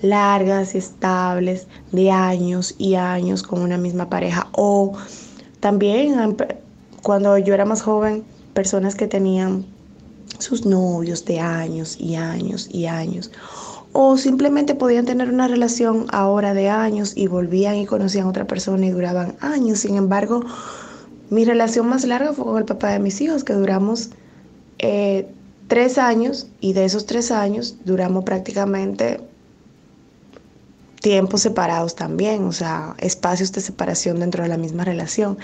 largas 0.00 0.76
y 0.76 0.78
estables 0.78 1.66
de 1.90 2.12
años 2.12 2.76
y 2.78 2.94
años 2.94 3.42
con 3.42 3.62
una 3.62 3.78
misma 3.78 4.08
pareja. 4.08 4.48
O 4.52 4.92
también 5.58 6.36
cuando 7.02 7.36
yo 7.38 7.54
era 7.54 7.64
más 7.64 7.82
joven, 7.82 8.24
personas 8.58 8.96
que 8.96 9.06
tenían 9.06 9.64
sus 10.40 10.66
novios 10.66 11.24
de 11.24 11.38
años 11.38 11.96
y 11.96 12.16
años 12.16 12.68
y 12.72 12.86
años 12.86 13.30
o 13.92 14.16
simplemente 14.16 14.74
podían 14.74 15.06
tener 15.06 15.28
una 15.28 15.46
relación 15.46 16.06
ahora 16.10 16.54
de 16.54 16.68
años 16.68 17.12
y 17.14 17.28
volvían 17.28 17.76
y 17.76 17.86
conocían 17.86 18.26
a 18.26 18.30
otra 18.30 18.48
persona 18.48 18.84
y 18.84 18.90
duraban 18.90 19.36
años. 19.38 19.78
Sin 19.78 19.94
embargo, 19.94 20.44
mi 21.30 21.44
relación 21.44 21.88
más 21.88 22.04
larga 22.04 22.32
fue 22.32 22.46
con 22.46 22.58
el 22.58 22.64
papá 22.64 22.88
de 22.90 22.98
mis 22.98 23.20
hijos, 23.20 23.44
que 23.44 23.52
duramos 23.52 24.10
eh, 24.80 25.28
tres 25.68 25.96
años 25.96 26.48
y 26.58 26.72
de 26.72 26.84
esos 26.84 27.06
tres 27.06 27.30
años 27.30 27.76
duramos 27.84 28.24
prácticamente 28.24 29.20
tiempos 31.00 31.42
separados 31.42 31.94
también, 31.94 32.42
o 32.42 32.52
sea, 32.52 32.96
espacios 32.98 33.52
de 33.52 33.60
separación 33.60 34.18
dentro 34.18 34.42
de 34.42 34.48
la 34.48 34.56
misma 34.56 34.82
relación. 34.82 35.38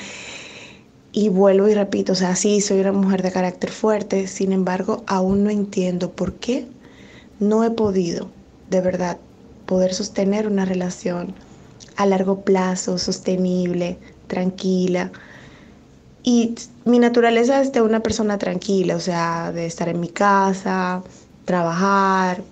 Y 1.17 1.29
vuelvo 1.29 1.69
y 1.69 1.75
repito, 1.75 2.11
o 2.11 2.17
sea, 2.17 2.35
sí, 2.35 2.61
soy 2.61 2.81
una 2.81 2.91
mujer 2.91 3.23
de 3.23 3.31
carácter 3.31 3.71
fuerte, 3.71 4.27
sin 4.27 4.51
embargo, 4.51 5.05
aún 5.07 5.45
no 5.45 5.51
entiendo 5.51 6.11
por 6.11 6.33
qué 6.35 6.67
no 7.39 7.63
he 7.63 7.71
podido 7.71 8.31
de 8.69 8.81
verdad 8.81 9.19
poder 9.65 9.95
sostener 9.95 10.49
una 10.49 10.65
relación 10.65 11.33
a 11.95 12.07
largo 12.07 12.41
plazo, 12.41 12.99
sostenible, 12.99 13.97
tranquila. 14.27 15.13
Y 16.25 16.57
mi 16.85 16.99
naturaleza 16.99 17.63
es 17.63 17.71
de 17.71 17.81
una 17.81 18.01
persona 18.01 18.37
tranquila, 18.37 18.97
o 18.97 19.01
sea, 19.01 19.53
de 19.53 19.67
estar 19.67 19.89
en 19.89 20.01
mi 20.01 20.09
casa, 20.09 21.05
trabajar. 21.45 22.43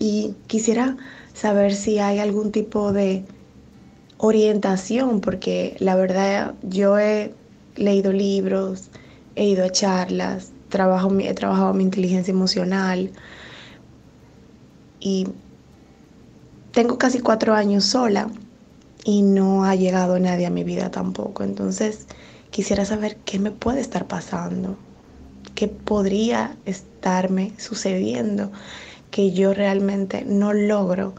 Y 0.00 0.34
quisiera 0.48 0.96
saber 1.34 1.72
si 1.72 2.00
hay 2.00 2.18
algún 2.18 2.50
tipo 2.50 2.92
de 2.92 3.24
orientación, 4.18 5.20
porque 5.20 5.76
la 5.78 5.94
verdad 5.94 6.54
yo 6.64 6.98
he 6.98 7.32
leído 7.76 8.12
libros, 8.12 8.90
he 9.36 9.46
ido 9.46 9.64
a 9.64 9.70
charlas, 9.70 10.52
trabajo, 10.68 11.10
he 11.20 11.34
trabajado 11.34 11.74
mi 11.74 11.84
inteligencia 11.84 12.32
emocional 12.32 13.10
y 15.00 15.28
tengo 16.72 16.98
casi 16.98 17.20
cuatro 17.20 17.54
años 17.54 17.84
sola 17.84 18.28
y 19.04 19.22
no 19.22 19.64
ha 19.64 19.74
llegado 19.74 20.18
nadie 20.18 20.46
a 20.46 20.50
mi 20.50 20.64
vida 20.64 20.90
tampoco. 20.90 21.44
Entonces 21.44 22.06
quisiera 22.50 22.84
saber 22.84 23.16
qué 23.24 23.38
me 23.38 23.50
puede 23.50 23.80
estar 23.80 24.06
pasando, 24.06 24.76
qué 25.54 25.68
podría 25.68 26.56
estarme 26.64 27.52
sucediendo, 27.58 28.50
que 29.10 29.32
yo 29.32 29.54
realmente 29.54 30.24
no 30.26 30.52
logro 30.52 31.14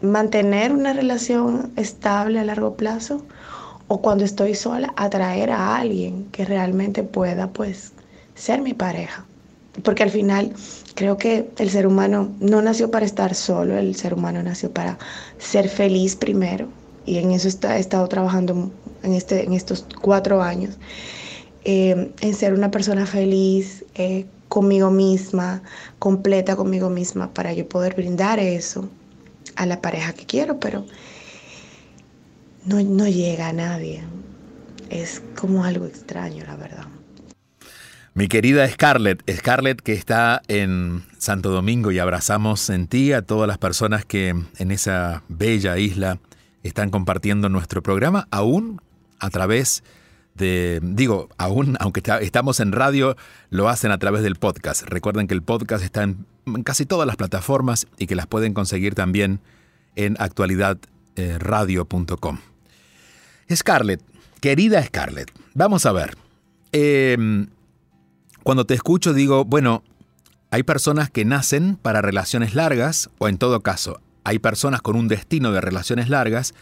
mantener 0.00 0.72
una 0.72 0.92
relación 0.92 1.72
estable 1.76 2.40
a 2.40 2.44
largo 2.44 2.74
plazo 2.74 3.24
o 3.88 4.00
cuando 4.00 4.24
estoy 4.24 4.54
sola 4.54 4.92
atraer 4.96 5.50
a 5.50 5.76
alguien 5.76 6.26
que 6.32 6.44
realmente 6.44 7.02
pueda 7.02 7.48
pues 7.48 7.92
ser 8.34 8.60
mi 8.60 8.74
pareja. 8.74 9.26
Porque 9.82 10.04
al 10.04 10.10
final 10.10 10.52
creo 10.94 11.16
que 11.16 11.50
el 11.58 11.70
ser 11.70 11.86
humano 11.86 12.32
no 12.40 12.62
nació 12.62 12.90
para 12.90 13.04
estar 13.04 13.34
solo, 13.34 13.76
el 13.76 13.96
ser 13.96 14.14
humano 14.14 14.42
nació 14.42 14.70
para 14.70 14.98
ser 15.38 15.68
feliz 15.68 16.16
primero. 16.16 16.68
Y 17.06 17.18
en 17.18 17.32
eso 17.32 17.48
he 17.48 17.78
estado 17.78 18.08
trabajando 18.08 18.70
en, 19.02 19.12
este, 19.12 19.44
en 19.44 19.52
estos 19.52 19.84
cuatro 20.00 20.42
años, 20.42 20.78
eh, 21.64 22.12
en 22.20 22.34
ser 22.34 22.54
una 22.54 22.70
persona 22.70 23.04
feliz 23.04 23.84
eh, 23.94 24.26
conmigo 24.48 24.90
misma, 24.90 25.62
completa 25.98 26.56
conmigo 26.56 26.88
misma, 26.88 27.32
para 27.34 27.52
yo 27.52 27.68
poder 27.68 27.94
brindar 27.94 28.38
eso 28.38 28.88
a 29.56 29.66
la 29.66 29.80
pareja 29.80 30.12
que 30.12 30.24
quiero, 30.24 30.58
pero 30.58 30.84
no, 32.66 32.82
no 32.82 33.08
llega 33.08 33.48
a 33.48 33.52
nadie. 33.52 34.02
Es 34.90 35.22
como 35.38 35.64
algo 35.64 35.86
extraño, 35.86 36.44
la 36.44 36.56
verdad. 36.56 36.86
Mi 38.16 38.28
querida 38.28 38.68
Scarlett, 38.68 39.28
Scarlett 39.28 39.80
que 39.80 39.92
está 39.92 40.40
en 40.46 41.02
Santo 41.18 41.50
Domingo 41.50 41.90
y 41.90 41.98
abrazamos 41.98 42.70
en 42.70 42.86
ti 42.86 43.12
a 43.12 43.22
todas 43.22 43.48
las 43.48 43.58
personas 43.58 44.04
que 44.04 44.28
en 44.28 44.70
esa 44.70 45.24
bella 45.28 45.78
isla 45.78 46.20
están 46.62 46.90
compartiendo 46.90 47.48
nuestro 47.48 47.82
programa, 47.82 48.28
aún 48.30 48.80
a 49.18 49.30
través 49.30 49.82
de, 50.36 50.78
digo, 50.82 51.28
aún 51.38 51.76
aunque 51.80 52.04
estamos 52.20 52.60
en 52.60 52.70
radio, 52.70 53.16
lo 53.50 53.68
hacen 53.68 53.90
a 53.90 53.98
través 53.98 54.22
del 54.22 54.36
podcast. 54.36 54.82
Recuerden 54.82 55.26
que 55.26 55.34
el 55.34 55.42
podcast 55.42 55.82
está 55.82 56.04
en, 56.04 56.24
casi 56.62 56.86
todas 56.86 57.08
las 57.08 57.16
plataformas 57.16 57.88
y 57.98 58.06
que 58.06 58.14
las 58.14 58.28
pueden 58.28 58.54
conseguir 58.54 58.94
también 58.94 59.40
en 59.96 60.14
actualidadradio.com. 60.20 62.38
Scarlett, 63.52 64.02
querida 64.40 64.82
Scarlett, 64.82 65.30
vamos 65.54 65.86
a 65.86 65.92
ver. 65.92 66.16
Eh, 66.72 67.46
cuando 68.42 68.66
te 68.66 68.74
escucho 68.74 69.14
digo, 69.14 69.44
bueno, 69.44 69.82
hay 70.50 70.62
personas 70.62 71.10
que 71.10 71.24
nacen 71.24 71.76
para 71.76 72.02
relaciones 72.02 72.54
largas, 72.54 73.10
o 73.18 73.26
en 73.26 73.38
todo 73.38 73.60
caso, 73.60 74.00
hay 74.22 74.38
personas 74.38 74.82
con 74.82 74.96
un 74.96 75.08
destino 75.08 75.50
de 75.50 75.60
relaciones 75.60 76.08
largas, 76.08 76.54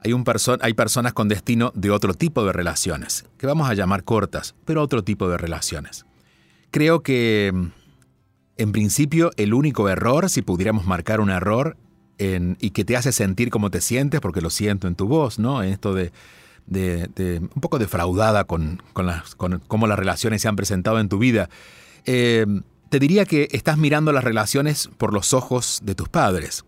hay, 0.00 0.12
un 0.12 0.24
hay 0.60 0.74
personas 0.74 1.12
con 1.12 1.28
destino 1.28 1.72
de 1.74 1.90
otro 1.90 2.14
tipo 2.14 2.44
de 2.44 2.52
relaciones, 2.52 3.24
que 3.38 3.46
vamos 3.46 3.68
a 3.68 3.74
llamar 3.74 4.04
cortas, 4.04 4.54
pero 4.64 4.82
otro 4.82 5.04
tipo 5.04 5.28
de 5.28 5.38
relaciones. 5.38 6.06
Creo 6.70 7.02
que, 7.02 7.52
en 8.56 8.72
principio, 8.72 9.30
el 9.36 9.54
único 9.54 9.88
error, 9.88 10.28
si 10.28 10.42
pudiéramos 10.42 10.86
marcar 10.86 11.20
un 11.20 11.30
error, 11.30 11.76
y 12.18 12.70
que 12.70 12.84
te 12.84 12.96
hace 12.96 13.12
sentir 13.12 13.50
como 13.50 13.70
te 13.70 13.80
sientes, 13.80 14.20
porque 14.20 14.40
lo 14.40 14.50
siento 14.50 14.88
en 14.88 14.94
tu 14.94 15.06
voz, 15.06 15.38
¿no? 15.38 15.62
En 15.62 15.70
esto 15.70 15.94
de 15.94 16.12
un 16.68 17.60
poco 17.60 17.78
defraudada 17.78 18.44
con, 18.44 18.82
cómo 19.68 19.86
las 19.86 19.98
relaciones 19.98 20.42
se 20.42 20.48
han 20.48 20.56
presentado 20.56 20.98
en 20.98 21.08
tu 21.08 21.18
vida. 21.18 21.48
Eh, 22.04 22.46
te 22.88 22.98
diría 22.98 23.24
que 23.24 23.48
estás 23.52 23.78
mirando 23.78 24.12
las 24.12 24.24
relaciones 24.24 24.88
por 24.96 25.12
los 25.12 25.32
ojos 25.32 25.80
de 25.82 25.94
tus 25.94 26.08
padres. 26.08 26.64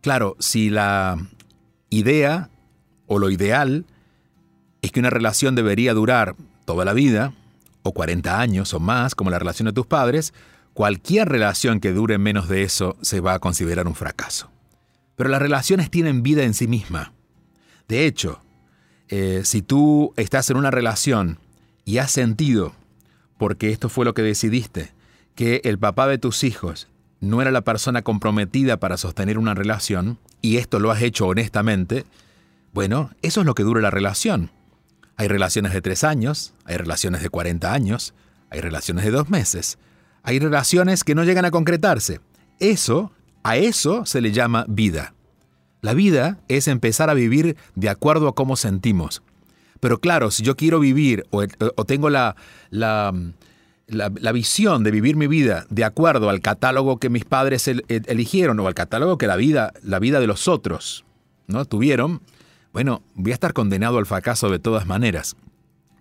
Claro, 0.00 0.36
si 0.38 0.70
la 0.70 1.16
idea 1.90 2.50
o 3.06 3.18
lo 3.18 3.30
ideal 3.30 3.86
es 4.82 4.92
que 4.92 5.00
una 5.00 5.10
relación 5.10 5.54
debería 5.54 5.94
durar 5.94 6.36
toda 6.64 6.84
la 6.84 6.92
vida, 6.92 7.32
o 7.82 7.92
40 7.92 8.38
años 8.38 8.74
o 8.74 8.80
más, 8.80 9.14
como 9.14 9.30
la 9.30 9.38
relación 9.38 9.66
de 9.66 9.72
tus 9.72 9.86
padres, 9.86 10.34
cualquier 10.74 11.28
relación 11.28 11.80
que 11.80 11.92
dure 11.92 12.18
menos 12.18 12.48
de 12.48 12.62
eso 12.62 12.96
se 13.00 13.20
va 13.20 13.34
a 13.34 13.38
considerar 13.38 13.86
un 13.86 13.94
fracaso. 13.94 14.50
Pero 15.18 15.30
las 15.30 15.42
relaciones 15.42 15.90
tienen 15.90 16.22
vida 16.22 16.44
en 16.44 16.54
sí 16.54 16.68
misma. 16.68 17.12
De 17.88 18.06
hecho, 18.06 18.40
eh, 19.08 19.42
si 19.44 19.62
tú 19.62 20.14
estás 20.16 20.48
en 20.48 20.56
una 20.56 20.70
relación 20.70 21.40
y 21.84 21.98
has 21.98 22.12
sentido, 22.12 22.72
porque 23.36 23.72
esto 23.72 23.88
fue 23.88 24.04
lo 24.04 24.14
que 24.14 24.22
decidiste, 24.22 24.92
que 25.34 25.60
el 25.64 25.76
papá 25.76 26.06
de 26.06 26.18
tus 26.18 26.44
hijos 26.44 26.86
no 27.18 27.42
era 27.42 27.50
la 27.50 27.62
persona 27.62 28.02
comprometida 28.02 28.78
para 28.78 28.96
sostener 28.96 29.38
una 29.38 29.54
relación, 29.54 30.20
y 30.40 30.58
esto 30.58 30.78
lo 30.78 30.92
has 30.92 31.02
hecho 31.02 31.26
honestamente, 31.26 32.04
bueno, 32.72 33.10
eso 33.20 33.40
es 33.40 33.46
lo 33.46 33.56
que 33.56 33.64
dura 33.64 33.80
la 33.80 33.90
relación. 33.90 34.52
Hay 35.16 35.26
relaciones 35.26 35.72
de 35.72 35.80
tres 35.80 36.04
años, 36.04 36.54
hay 36.64 36.76
relaciones 36.76 37.22
de 37.22 37.28
40 37.28 37.72
años, 37.72 38.14
hay 38.50 38.60
relaciones 38.60 39.04
de 39.04 39.10
dos 39.10 39.30
meses, 39.30 39.78
hay 40.22 40.38
relaciones 40.38 41.02
que 41.02 41.16
no 41.16 41.24
llegan 41.24 41.44
a 41.44 41.50
concretarse. 41.50 42.20
Eso, 42.60 43.10
a 43.48 43.56
eso 43.56 44.04
se 44.04 44.20
le 44.20 44.30
llama 44.30 44.66
vida. 44.68 45.14
La 45.80 45.94
vida 45.94 46.38
es 46.48 46.68
empezar 46.68 47.08
a 47.08 47.14
vivir 47.14 47.56
de 47.76 47.88
acuerdo 47.88 48.28
a 48.28 48.34
cómo 48.34 48.56
sentimos. 48.56 49.22
Pero 49.80 50.00
claro, 50.00 50.30
si 50.30 50.42
yo 50.42 50.54
quiero 50.54 50.80
vivir 50.80 51.24
o, 51.30 51.46
tengo 51.86 52.10
la, 52.10 52.36
la, 52.68 53.12
visión 54.32 54.84
de 54.84 54.90
vivir 54.90 55.16
mi 55.16 55.28
vida 55.28 55.64
de 55.70 55.84
acuerdo 55.84 56.28
al 56.28 56.42
catálogo 56.42 56.98
que 56.98 57.08
mis 57.08 57.24
padres 57.24 57.68
eligieron 57.68 58.60
o 58.60 58.66
al 58.66 58.74
catálogo 58.74 59.16
que 59.16 59.26
la 59.26 59.36
vida, 59.36 59.72
la 59.82 59.98
vida 59.98 60.20
de 60.20 60.26
los 60.26 60.46
otros 60.46 61.06
¿no? 61.46 61.64
tuvieron, 61.64 62.20
bueno, 62.74 63.00
voy 63.14 63.32
a 63.32 63.34
estar 63.34 63.54
condenado 63.54 63.96
al 63.96 64.04
fracaso 64.04 64.50
de 64.50 64.58
todas 64.58 64.86
maneras. 64.86 65.36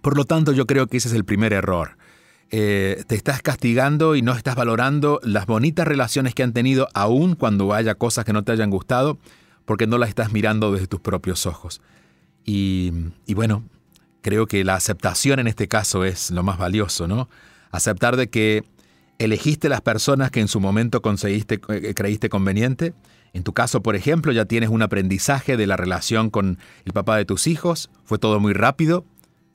Por 0.02 0.18
lo 0.18 0.26
tanto, 0.26 0.52
yo 0.52 0.66
creo 0.66 0.88
que 0.88 0.98
ese 0.98 1.08
es 1.08 1.14
el 1.14 1.24
primer 1.24 1.54
error. 1.54 1.98
Eh, 2.50 3.04
te 3.08 3.16
estás 3.16 3.42
castigando 3.42 4.16
y 4.16 4.22
no 4.22 4.34
estás 4.34 4.56
valorando 4.56 5.20
las 5.24 5.46
bonitas 5.46 5.86
relaciones 5.86 6.34
que 6.34 6.44
han 6.44 6.54
tenido, 6.54 6.88
aun 6.94 7.36
cuando 7.36 7.74
haya 7.74 7.96
cosas 7.96 8.24
que 8.24 8.32
no 8.34 8.44
te 8.44 8.54
hayan 8.54 8.70
gustado, 8.70 9.18
porque 9.66 9.86
no 9.86 9.98
la 9.98 10.08
estás 10.08 10.32
mirando 10.32 10.72
desde 10.72 10.88
tus 10.88 11.02
propios 11.02 11.46
ojos. 11.46 11.82
Y, 12.46 12.94
bueno, 13.36 13.66
creo 14.22 14.48
que 14.48 14.64
la 14.64 14.76
aceptación 14.76 15.40
en 15.40 15.48
este 15.48 15.68
caso 15.68 16.06
es 16.06 16.32
lo 16.32 16.42
más 16.44 16.58
valioso, 16.58 17.06
¿no? 17.06 17.28
Aceptar 17.72 18.16
de 18.16 18.30
que 18.30 18.64
elegiste 19.20 19.68
las 19.68 19.82
personas 19.82 20.32
que 20.32 20.40
en 20.40 20.48
su 20.48 20.62
momento 20.62 21.02
eh, 21.04 21.94
creíste 21.94 22.30
conveniente. 22.30 22.94
En 23.34 23.44
tu 23.44 23.52
caso, 23.52 23.84
por 23.84 23.98
ejemplo, 23.98 24.32
ya 24.32 24.46
tienes 24.46 24.70
un 24.70 24.82
aprendizaje 24.82 25.58
de 25.58 25.68
la 25.68 25.76
relación 25.76 26.30
con 26.30 26.58
el 26.86 26.94
papá 26.94 27.18
de 27.18 27.26
tus 27.26 27.48
hijos. 27.48 27.90
Fue 28.06 28.18
todo 28.18 28.40
muy 28.40 28.54
rápido. 28.54 29.06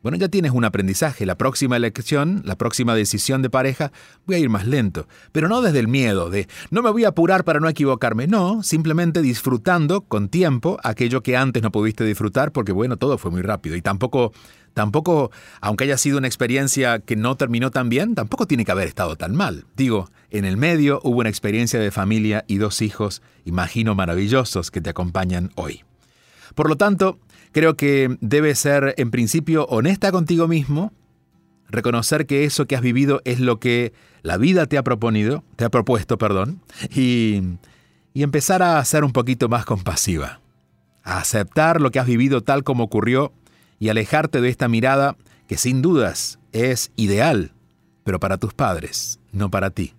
Bueno, 0.02 0.18
ya 0.18 0.28
tienes 0.28 0.50
un 0.50 0.64
aprendizaje. 0.64 1.26
La 1.26 1.36
próxima 1.36 1.76
elección, 1.76 2.42
la 2.44 2.56
próxima 2.56 2.96
decisión 2.96 3.40
de 3.40 3.50
pareja, 3.50 3.92
voy 4.26 4.34
a 4.34 4.38
ir 4.40 4.48
más 4.48 4.66
lento. 4.66 5.06
Pero 5.30 5.48
no 5.48 5.62
desde 5.62 5.78
el 5.78 5.86
miedo 5.86 6.28
de 6.28 6.48
no 6.70 6.82
me 6.82 6.90
voy 6.90 7.04
a 7.04 7.08
apurar 7.08 7.44
para 7.44 7.60
no 7.60 7.68
equivocarme. 7.68 8.26
No, 8.26 8.64
simplemente 8.64 9.22
disfrutando 9.22 10.00
con 10.00 10.28
tiempo 10.28 10.78
aquello 10.82 11.22
que 11.22 11.36
antes 11.36 11.62
no 11.62 11.70
pudiste 11.70 12.04
disfrutar 12.04 12.50
porque, 12.50 12.72
bueno, 12.72 12.96
todo 12.96 13.16
fue 13.16 13.30
muy 13.30 13.42
rápido. 13.42 13.76
Y 13.76 13.82
tampoco, 13.82 14.32
tampoco, 14.74 15.30
aunque 15.60 15.84
haya 15.84 15.96
sido 15.96 16.18
una 16.18 16.26
experiencia 16.26 16.98
que 16.98 17.14
no 17.14 17.36
terminó 17.36 17.70
tan 17.70 17.88
bien, 17.88 18.16
tampoco 18.16 18.46
tiene 18.46 18.64
que 18.64 18.72
haber 18.72 18.88
estado 18.88 19.14
tan 19.14 19.36
mal. 19.36 19.66
Digo, 19.76 20.10
en 20.30 20.44
el 20.44 20.56
medio 20.56 21.00
hubo 21.04 21.20
una 21.20 21.28
experiencia 21.28 21.78
de 21.78 21.92
familia 21.92 22.44
y 22.48 22.56
dos 22.56 22.82
hijos, 22.82 23.22
imagino, 23.44 23.94
maravillosos 23.94 24.72
que 24.72 24.80
te 24.80 24.90
acompañan 24.90 25.52
hoy. 25.54 25.84
Por 26.56 26.68
lo 26.68 26.76
tanto, 26.76 27.18
Creo 27.52 27.76
que 27.76 28.16
debes 28.20 28.58
ser, 28.58 28.94
en 28.96 29.10
principio, 29.10 29.66
honesta 29.66 30.10
contigo 30.10 30.48
mismo, 30.48 30.92
reconocer 31.68 32.26
que 32.26 32.44
eso 32.44 32.66
que 32.66 32.76
has 32.76 32.82
vivido 32.82 33.20
es 33.24 33.40
lo 33.40 33.60
que 33.60 33.92
la 34.22 34.38
vida 34.38 34.66
te 34.66 34.78
ha 34.78 34.82
proponido, 34.82 35.44
te 35.56 35.64
ha 35.64 35.70
propuesto, 35.70 36.16
perdón, 36.18 36.62
y, 36.94 37.42
y 38.14 38.22
empezar 38.22 38.62
a 38.62 38.82
ser 38.84 39.04
un 39.04 39.12
poquito 39.12 39.48
más 39.48 39.64
compasiva, 39.66 40.40
a 41.04 41.18
aceptar 41.18 41.80
lo 41.80 41.90
que 41.90 41.98
has 41.98 42.06
vivido 42.06 42.42
tal 42.42 42.64
como 42.64 42.84
ocurrió 42.84 43.32
y 43.78 43.90
alejarte 43.90 44.40
de 44.40 44.48
esta 44.48 44.68
mirada 44.68 45.16
que 45.46 45.58
sin 45.58 45.82
dudas 45.82 46.38
es 46.52 46.90
ideal, 46.96 47.52
pero 48.04 48.18
para 48.20 48.38
tus 48.38 48.54
padres, 48.54 49.18
no 49.32 49.50
para 49.50 49.70
ti. 49.70 49.94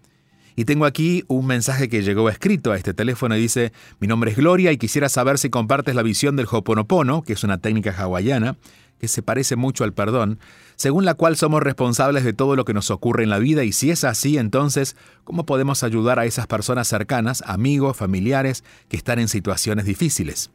Y 0.57 0.65
tengo 0.65 0.85
aquí 0.85 1.25
un 1.29 1.47
mensaje 1.47 1.89
que 1.89 2.03
llegó 2.03 2.29
escrito 2.29 2.73
a 2.73 2.77
este 2.77 2.95
teléfono 2.95 3.37
y 3.37 3.41
dice, 3.41 3.73
mi 4.01 4.07
nombre 4.07 4.31
es 4.31 4.37
Gloria 4.37 4.73
y 4.73 4.79
quisiera 4.79 5.09
saber 5.09 5.39
si 5.39 5.51
compartes 5.51 5.95
la 5.95 6.03
visión 6.03 6.37
del 6.37 6.47
Hoponopono, 6.51 7.23
que 7.23 7.33
es 7.33 7.45
una 7.45 7.59
técnica 7.59 7.95
hawaiana, 7.97 8.57
que 9.03 9.09
se 9.09 9.23
parece 9.23 9.57
mucho 9.57 9.83
al 9.83 9.93
perdón, 9.93 10.39
según 10.77 11.05
la 11.05 11.15
cual 11.15 11.37
somos 11.37 11.61
responsables 11.61 12.23
de 12.23 12.33
todo 12.33 12.55
lo 12.55 12.65
que 12.65 12.73
nos 12.73 12.91
ocurre 12.91 13.25
en 13.25 13.31
la 13.31 13.41
vida 13.41 13.65
y 13.65 13.73
si 13.73 13.91
es 13.91 14.05
así, 14.05 14.39
entonces, 14.39 14.97
¿cómo 15.25 15.45
podemos 15.45 15.83
ayudar 15.83 16.21
a 16.21 16.25
esas 16.25 16.47
personas 16.47 16.87
cercanas, 16.87 17.43
amigos, 17.47 17.97
familiares, 17.97 18.63
que 18.89 18.97
están 18.97 19.19
en 19.19 19.27
situaciones 19.27 19.87
difíciles? 19.87 20.51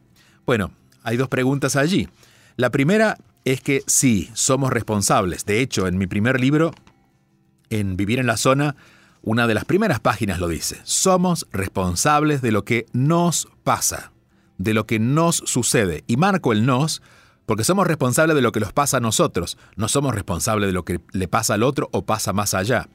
Bueno, 0.46 0.70
hay 1.02 1.18
dos 1.18 1.28
preguntas 1.28 1.76
allí. 1.76 2.08
La 2.56 2.70
primera 2.70 3.18
es 3.44 3.60
que 3.60 3.82
sí, 3.86 4.30
somos 4.32 4.72
responsables. 4.72 5.44
De 5.44 5.60
hecho, 5.60 5.86
en 5.86 5.98
mi 5.98 6.06
primer 6.06 6.40
libro, 6.40 6.72
en 7.68 7.96
Vivir 7.96 8.18
en 8.18 8.26
la 8.26 8.36
Zona, 8.38 8.76
una 9.22 9.46
de 9.46 9.54
las 9.54 9.64
primeras 9.64 10.00
páginas 10.00 10.38
lo 10.38 10.48
dice. 10.48 10.80
Somos 10.84 11.46
responsables 11.52 12.42
de 12.42 12.52
lo 12.52 12.64
que 12.64 12.86
nos 12.92 13.48
pasa, 13.64 14.12
de 14.58 14.74
lo 14.74 14.86
que 14.86 14.98
nos 14.98 15.36
sucede. 15.36 16.04
Y 16.06 16.16
marco 16.16 16.52
el 16.52 16.66
nos 16.66 17.02
porque 17.48 17.64
somos 17.64 17.86
responsables 17.86 18.36
de 18.36 18.42
lo 18.42 18.52
que 18.52 18.60
nos 18.60 18.74
pasa 18.74 18.98
a 18.98 19.00
nosotros, 19.00 19.56
no 19.74 19.88
somos 19.88 20.14
responsables 20.14 20.68
de 20.68 20.74
lo 20.74 20.84
que 20.84 21.00
le 21.12 21.28
pasa 21.28 21.54
al 21.54 21.62
otro 21.62 21.88
o 21.92 22.04
pasa 22.04 22.34
más 22.34 22.52
allá. 22.52 22.90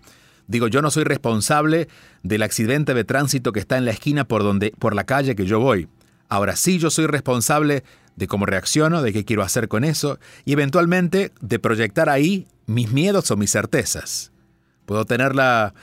Digo, 0.45 0.67
yo 0.67 0.83
no 0.83 0.91
soy 0.91 1.05
responsable 1.05 1.87
del 2.21 2.43
accidente 2.43 2.93
de 2.93 3.03
tránsito 3.03 3.51
que 3.51 3.59
está 3.59 3.77
en 3.77 3.85
la 3.85 3.91
esquina 3.91 4.25
por 4.27 4.43
donde 4.43 4.71
por 4.77 4.93
la 4.93 5.05
calle 5.05 5.35
que 5.35 5.47
yo 5.47 5.59
voy. 5.59 5.87
Ahora 6.29 6.55
sí 6.55 6.77
yo 6.77 6.91
soy 6.91 7.07
responsable 7.07 7.83
de 8.15 8.27
cómo 8.27 8.45
reacciono, 8.45 9.01
de 9.01 9.11
qué 9.11 9.25
quiero 9.25 9.41
hacer 9.41 9.67
con 9.67 9.83
eso 9.83 10.19
y 10.45 10.53
eventualmente 10.53 11.31
de 11.41 11.57
proyectar 11.57 12.07
ahí 12.07 12.45
mis 12.67 12.91
miedos 12.91 13.31
o 13.31 13.37
mis 13.37 13.49
certezas. 13.49 14.31
Puedo 14.85 15.05
tener 15.05 15.33
la, 15.33 15.73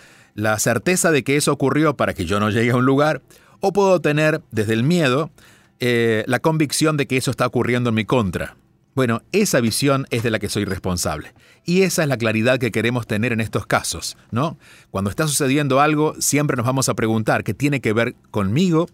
la 0.40 0.58
certeza 0.58 1.10
de 1.10 1.22
que 1.22 1.36
eso 1.36 1.52
ocurrió 1.52 1.96
para 1.96 2.14
que 2.14 2.24
yo 2.24 2.40
no 2.40 2.50
llegue 2.50 2.70
a 2.70 2.76
un 2.76 2.86
lugar 2.86 3.22
o 3.60 3.72
puedo 3.72 4.00
tener 4.00 4.42
desde 4.50 4.72
el 4.72 4.82
miedo 4.82 5.30
eh, 5.78 6.24
la 6.26 6.40
convicción 6.40 6.96
de 6.96 7.06
que 7.06 7.16
eso 7.16 7.30
está 7.30 7.46
ocurriendo 7.46 7.90
en 7.90 7.94
mi 7.94 8.04
contra. 8.04 8.56
Bueno, 8.94 9.22
esa 9.32 9.60
visión 9.60 10.06
es 10.10 10.22
de 10.22 10.30
la 10.30 10.38
que 10.38 10.48
soy 10.48 10.64
responsable. 10.64 11.32
Y 11.64 11.82
esa 11.82 12.02
es 12.02 12.08
la 12.08 12.16
claridad 12.16 12.58
que 12.58 12.72
queremos 12.72 13.06
tener 13.06 13.32
en 13.32 13.40
estos 13.40 13.66
casos, 13.66 14.16
¿no? 14.30 14.58
Cuando 14.90 15.10
está 15.10 15.28
sucediendo 15.28 15.80
algo, 15.80 16.14
siempre 16.18 16.56
nos 16.56 16.66
vamos 16.66 16.88
a 16.88 16.94
preguntar 16.94 17.44
qué 17.44 17.54
tiene 17.54 17.80
que 17.80 17.92
ver 17.92 18.14
conmigo, 18.30 18.88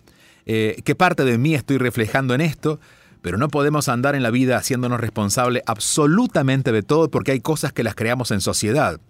eh, 0.44 0.80
qué 0.84 0.94
parte 0.94 1.24
de 1.24 1.38
mí 1.38 1.54
estoy 1.54 1.78
reflejando 1.78 2.34
en 2.34 2.40
esto, 2.40 2.78
pero 3.22 3.38
no 3.38 3.48
podemos 3.48 3.88
andar 3.88 4.14
en 4.14 4.22
la 4.22 4.30
vida 4.30 4.56
haciéndonos 4.56 5.00
responsable 5.00 5.62
absolutamente 5.66 6.72
de 6.72 6.82
todo 6.82 7.10
porque 7.10 7.32
hay 7.32 7.40
cosas 7.40 7.72
que 7.72 7.82
las 7.82 7.94
creamos 7.94 8.30
en 8.30 8.40
sociedad. 8.40 9.00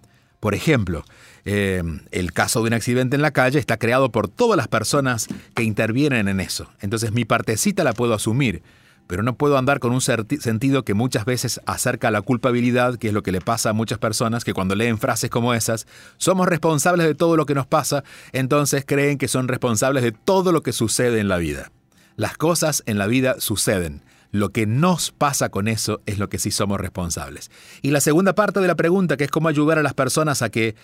Por 0.47 0.55
ejemplo, 0.55 1.05
eh, 1.45 1.83
el 2.13 2.33
caso 2.33 2.61
de 2.61 2.69
un 2.69 2.75
accidente 2.75 3.17
en 3.17 3.23
la 3.23 3.33
calle 3.33 3.59
está 3.59 3.79
creado 3.79 4.13
por 4.13 4.29
todas 4.29 4.57
las 4.57 4.69
personas 4.69 5.27
que 5.57 5.65
intervienen 5.65 6.29
en 6.29 6.39
eso. 6.39 6.69
Entonces 6.81 7.11
mi 7.11 7.25
partecita 7.25 7.83
la 7.83 7.95
puedo 7.95 8.15
asumir, 8.15 8.63
pero 9.09 9.25
no 9.25 9.35
puedo 9.35 9.59
andar 9.59 9.81
con 9.81 9.91
un 9.91 10.01
sentido 10.01 10.85
que 10.85 10.95
muchas 10.95 11.25
veces 11.25 11.61
acerca 11.67 12.07
a 12.07 12.11
la 12.13 12.23
culpabilidad, 12.23 12.95
que 12.97 13.09
es 13.09 13.13
lo 13.13 13.25
que 13.25 13.33
le 13.33 13.41
pasa 13.41 13.71
a 13.71 13.73
muchas 13.73 13.99
personas 13.99 14.45
que 14.45 14.55
cuando 14.55 14.77
leen 14.77 14.99
frases 14.99 15.31
como 15.31 15.53
esas, 15.53 15.89
somos 16.17 16.47
responsables 16.47 17.09
de 17.09 17.17
todo 17.17 17.37
lo 17.37 17.45
que 17.45 17.57
nos 17.57 17.67
pasa, 17.67 18.05
entonces 18.31 18.85
creen 18.87 19.19
que 19.19 19.27
son 19.27 19.49
responsables 19.49 20.05
de 20.05 20.13
todo 20.13 20.53
lo 20.53 20.63
que 20.63 20.73
sucede 20.73 21.19
en 21.19 21.27
la 21.27 21.39
vida. 21.39 21.73
Las 22.15 22.37
cosas 22.37 22.85
en 22.87 22.99
la 22.99 23.09
vida 23.09 23.41
suceden. 23.41 24.01
Lo 24.37 24.51
que 24.51 24.67
nos 24.67 25.13
pasa 25.13 25.49
con 25.49 25.67
eso 25.67 26.03
es 26.05 26.19
lo 26.19 26.29
que 26.29 26.39
sí 26.39 26.51
somos 26.51 26.79
responsables. 26.79 27.51
Y 27.81 27.91
la 27.91 28.01
segunda 28.01 28.35
parte 28.35 28.61
de 28.61 28.67
la 28.67 28.75
pregunta, 28.75 29.17
que 29.17 29.25
es 29.25 29.31
cómo 29.31 29.49
ayudar 29.49 29.79
a 29.79 29.83
las 29.83 29.95
personas 29.95 30.43
a 30.43 30.51
que, 30.51 30.75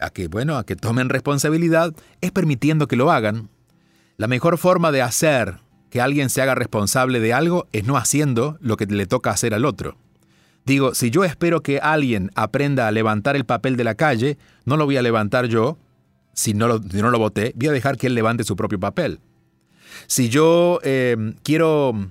a 0.00 0.08
que, 0.08 0.28
bueno, 0.28 0.56
a 0.56 0.64
que 0.64 0.76
tomen 0.76 1.10
responsabilidad, 1.10 1.94
es 2.22 2.32
permitiendo 2.32 2.88
que 2.88 2.96
lo 2.96 3.12
hagan. 3.12 3.50
La 4.16 4.28
mejor 4.28 4.56
forma 4.56 4.92
de 4.92 5.02
hacer 5.02 5.58
que 5.90 6.00
alguien 6.00 6.30
se 6.30 6.40
haga 6.40 6.54
responsable 6.54 7.20
de 7.20 7.34
algo 7.34 7.66
es 7.72 7.84
no 7.84 7.98
haciendo 7.98 8.56
lo 8.62 8.78
que 8.78 8.86
le 8.86 9.04
toca 9.04 9.30
hacer 9.30 9.52
al 9.52 9.66
otro. 9.66 9.98
Digo, 10.64 10.94
si 10.94 11.10
yo 11.10 11.22
espero 11.24 11.60
que 11.60 11.80
alguien 11.80 12.30
aprenda 12.34 12.88
a 12.88 12.92
levantar 12.92 13.36
el 13.36 13.44
papel 13.44 13.76
de 13.76 13.84
la 13.84 13.94
calle, 13.94 14.38
no 14.64 14.78
lo 14.78 14.86
voy 14.86 14.96
a 14.96 15.02
levantar 15.02 15.48
yo, 15.48 15.76
si 16.32 16.54
no 16.54 16.66
lo, 16.66 16.78
no 16.78 17.10
lo 17.10 17.18
voté, 17.18 17.52
voy 17.56 17.68
a 17.68 17.72
dejar 17.72 17.98
que 17.98 18.06
él 18.06 18.14
levante 18.14 18.44
su 18.44 18.56
propio 18.56 18.80
papel. 18.80 19.20
Si 20.06 20.30
yo 20.30 20.80
eh, 20.82 21.34
quiero 21.42 22.10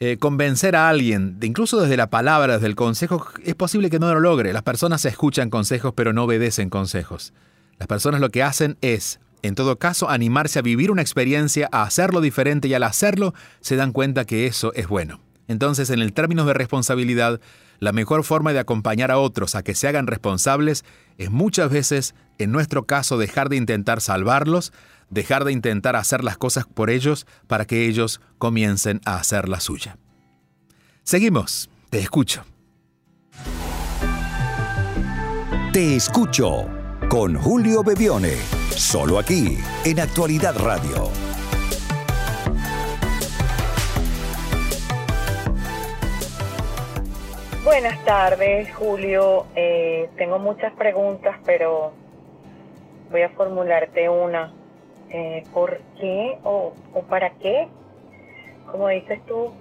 eh, 0.00 0.16
convencer 0.18 0.76
a 0.76 0.88
alguien, 0.88 1.38
incluso 1.42 1.80
desde 1.80 1.96
la 1.96 2.10
palabra, 2.10 2.54
desde 2.54 2.68
el 2.68 2.76
consejo, 2.76 3.26
es 3.44 3.54
posible 3.54 3.90
que 3.90 3.98
no 3.98 4.12
lo 4.12 4.20
logre. 4.20 4.52
Las 4.52 4.62
personas 4.62 5.04
escuchan 5.04 5.50
consejos 5.50 5.92
pero 5.94 6.12
no 6.12 6.24
obedecen 6.24 6.70
consejos. 6.70 7.32
Las 7.78 7.88
personas 7.88 8.20
lo 8.20 8.30
que 8.30 8.42
hacen 8.42 8.76
es 8.80 9.20
en 9.42 9.54
todo 9.54 9.78
caso, 9.78 10.10
animarse 10.10 10.58
a 10.58 10.62
vivir 10.62 10.90
una 10.90 11.02
experiencia, 11.02 11.68
a 11.70 11.82
hacerlo 11.82 12.20
diferente 12.20 12.68
y 12.68 12.74
al 12.74 12.82
hacerlo 12.82 13.34
se 13.60 13.76
dan 13.76 13.92
cuenta 13.92 14.24
que 14.24 14.46
eso 14.46 14.72
es 14.74 14.88
bueno. 14.88 15.20
Entonces, 15.46 15.90
en 15.90 16.00
el 16.00 16.12
término 16.12 16.44
de 16.44 16.54
responsabilidad, 16.54 17.40
la 17.78 17.92
mejor 17.92 18.24
forma 18.24 18.52
de 18.52 18.58
acompañar 18.58 19.10
a 19.10 19.18
otros 19.18 19.54
a 19.54 19.62
que 19.62 19.74
se 19.74 19.88
hagan 19.88 20.06
responsables 20.06 20.84
es 21.16 21.30
muchas 21.30 21.70
veces, 21.70 22.14
en 22.38 22.52
nuestro 22.52 22.84
caso, 22.84 23.16
dejar 23.16 23.48
de 23.48 23.56
intentar 23.56 24.00
salvarlos, 24.00 24.72
dejar 25.10 25.44
de 25.44 25.52
intentar 25.52 25.96
hacer 25.96 26.24
las 26.24 26.36
cosas 26.36 26.66
por 26.66 26.90
ellos 26.90 27.26
para 27.46 27.64
que 27.64 27.86
ellos 27.86 28.20
comiencen 28.38 29.00
a 29.04 29.16
hacer 29.16 29.48
la 29.48 29.60
suya. 29.60 29.98
Seguimos, 31.02 31.70
te 31.90 32.00
escucho. 32.00 32.44
Te 35.72 35.96
escucho 35.96 36.66
con 37.08 37.34
Julio 37.36 37.82
Bebione. 37.82 38.34
Solo 38.70 39.18
aquí, 39.18 39.58
en 39.84 40.00
Actualidad 40.00 40.56
Radio. 40.58 41.10
Buenas 47.64 48.02
tardes, 48.04 48.74
Julio. 48.74 49.46
Eh, 49.54 50.08
tengo 50.16 50.38
muchas 50.38 50.72
preguntas, 50.72 51.36
pero 51.44 51.92
voy 53.10 53.22
a 53.22 53.28
formularte 53.30 54.08
una. 54.08 54.52
Eh, 55.10 55.44
¿Por 55.54 55.80
qué 55.98 56.38
o, 56.44 56.72
para 57.08 57.30
qué? 57.30 57.68
Como 58.70 58.88
dices 58.88 59.24
tú, 59.26 59.52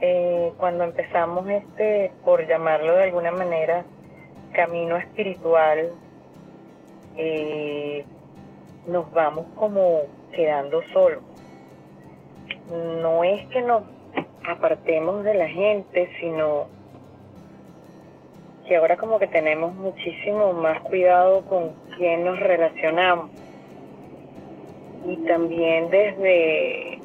eh, 0.00 0.52
cuando 0.58 0.84
empezamos 0.84 1.48
este, 1.48 2.12
por 2.24 2.46
llamarlo 2.46 2.94
de 2.94 3.04
alguna 3.04 3.30
manera, 3.30 3.84
camino 4.52 4.96
espiritual, 4.96 5.92
eh, 7.16 8.04
nos 8.86 9.10
vamos 9.12 9.46
como 9.56 10.02
quedando 10.32 10.82
solos. 10.92 11.22
No 13.02 13.24
es 13.24 13.46
que 13.48 13.62
nos 13.62 13.82
apartemos 14.46 15.24
de 15.24 15.34
la 15.34 15.48
gente, 15.48 16.10
sino 16.20 16.66
que 18.66 18.76
ahora 18.76 18.96
como 18.96 19.18
que 19.18 19.26
tenemos 19.26 19.74
muchísimo 19.74 20.52
más 20.52 20.80
cuidado 20.82 21.42
con 21.46 21.72
quién 21.96 22.24
nos 22.24 22.38
relacionamos. 22.38 23.30
Y 25.06 25.16
también 25.26 25.90
desde, 25.90 26.98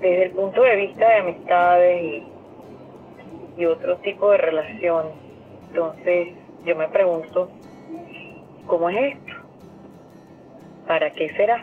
desde 0.00 0.24
el 0.26 0.30
punto 0.32 0.62
de 0.62 0.76
vista 0.76 1.08
de 1.08 1.14
amistades 1.16 2.02
y, 2.02 3.60
y 3.60 3.66
otro 3.66 3.96
tipo 3.98 4.30
de 4.30 4.38
relaciones. 4.38 5.12
Entonces 5.68 6.28
yo 6.64 6.76
me 6.76 6.88
pregunto, 6.88 7.50
¿cómo 8.66 8.90
es 8.90 9.14
esto? 9.14 9.32
¿Para 10.86 11.12
qué 11.12 11.28
será? 11.36 11.62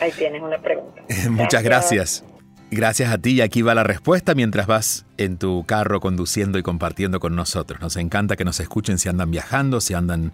Ahí 0.00 0.12
tienes 0.12 0.42
una 0.42 0.58
pregunta. 0.58 1.02
Muchas 1.30 1.62
gracias. 1.62 2.24
Gracias 2.70 3.12
a 3.12 3.18
ti 3.18 3.32
y 3.32 3.40
aquí 3.40 3.62
va 3.62 3.74
la 3.74 3.82
respuesta 3.82 4.34
mientras 4.34 4.66
vas 4.68 5.04
en 5.18 5.38
tu 5.38 5.64
carro 5.64 5.98
conduciendo 5.98 6.56
y 6.58 6.62
compartiendo 6.62 7.18
con 7.18 7.34
nosotros. 7.34 7.80
Nos 7.80 7.96
encanta 7.96 8.36
que 8.36 8.44
nos 8.44 8.60
escuchen 8.60 8.98
si 8.98 9.08
andan 9.08 9.30
viajando, 9.30 9.80
si 9.80 9.94
andan 9.94 10.32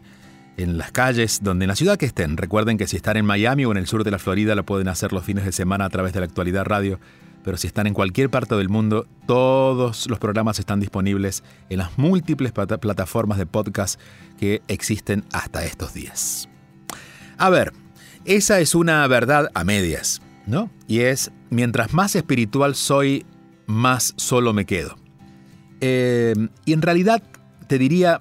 en 0.56 0.78
las 0.78 0.92
calles, 0.92 1.40
donde 1.42 1.64
en 1.64 1.68
la 1.68 1.76
ciudad 1.76 1.96
que 1.96 2.06
estén. 2.06 2.36
Recuerden 2.36 2.78
que 2.78 2.86
si 2.86 2.96
están 2.96 3.16
en 3.16 3.26
Miami 3.26 3.64
o 3.64 3.72
en 3.72 3.76
el 3.76 3.86
sur 3.86 4.04
de 4.04 4.10
la 4.10 4.18
Florida 4.18 4.54
lo 4.54 4.64
pueden 4.64 4.88
hacer 4.88 5.12
los 5.12 5.24
fines 5.24 5.44
de 5.44 5.52
semana 5.52 5.84
a 5.84 5.90
través 5.90 6.12
de 6.12 6.20
la 6.20 6.26
actualidad 6.26 6.64
radio. 6.64 6.98
Pero 7.44 7.56
si 7.56 7.68
están 7.68 7.86
en 7.86 7.94
cualquier 7.94 8.28
parte 8.28 8.56
del 8.56 8.68
mundo, 8.68 9.06
todos 9.26 10.08
los 10.10 10.18
programas 10.18 10.58
están 10.58 10.80
disponibles 10.80 11.44
en 11.68 11.78
las 11.78 11.96
múltiples 11.96 12.52
plataformas 12.52 13.38
de 13.38 13.46
podcast 13.46 14.00
que 14.38 14.62
existen 14.66 15.24
hasta 15.32 15.64
estos 15.64 15.94
días. 15.94 16.48
A 17.38 17.50
ver, 17.50 17.72
esa 18.24 18.58
es 18.58 18.74
una 18.74 19.06
verdad 19.06 19.50
a 19.54 19.62
medias, 19.62 20.20
¿no? 20.46 20.70
Y 20.88 21.00
es, 21.00 21.30
mientras 21.50 21.92
más 21.92 22.16
espiritual 22.16 22.74
soy, 22.74 23.24
más 23.66 24.14
solo 24.16 24.52
me 24.52 24.64
quedo. 24.64 24.96
Eh, 25.80 26.34
y 26.64 26.72
en 26.72 26.82
realidad 26.82 27.22
te 27.68 27.78
diría, 27.78 28.20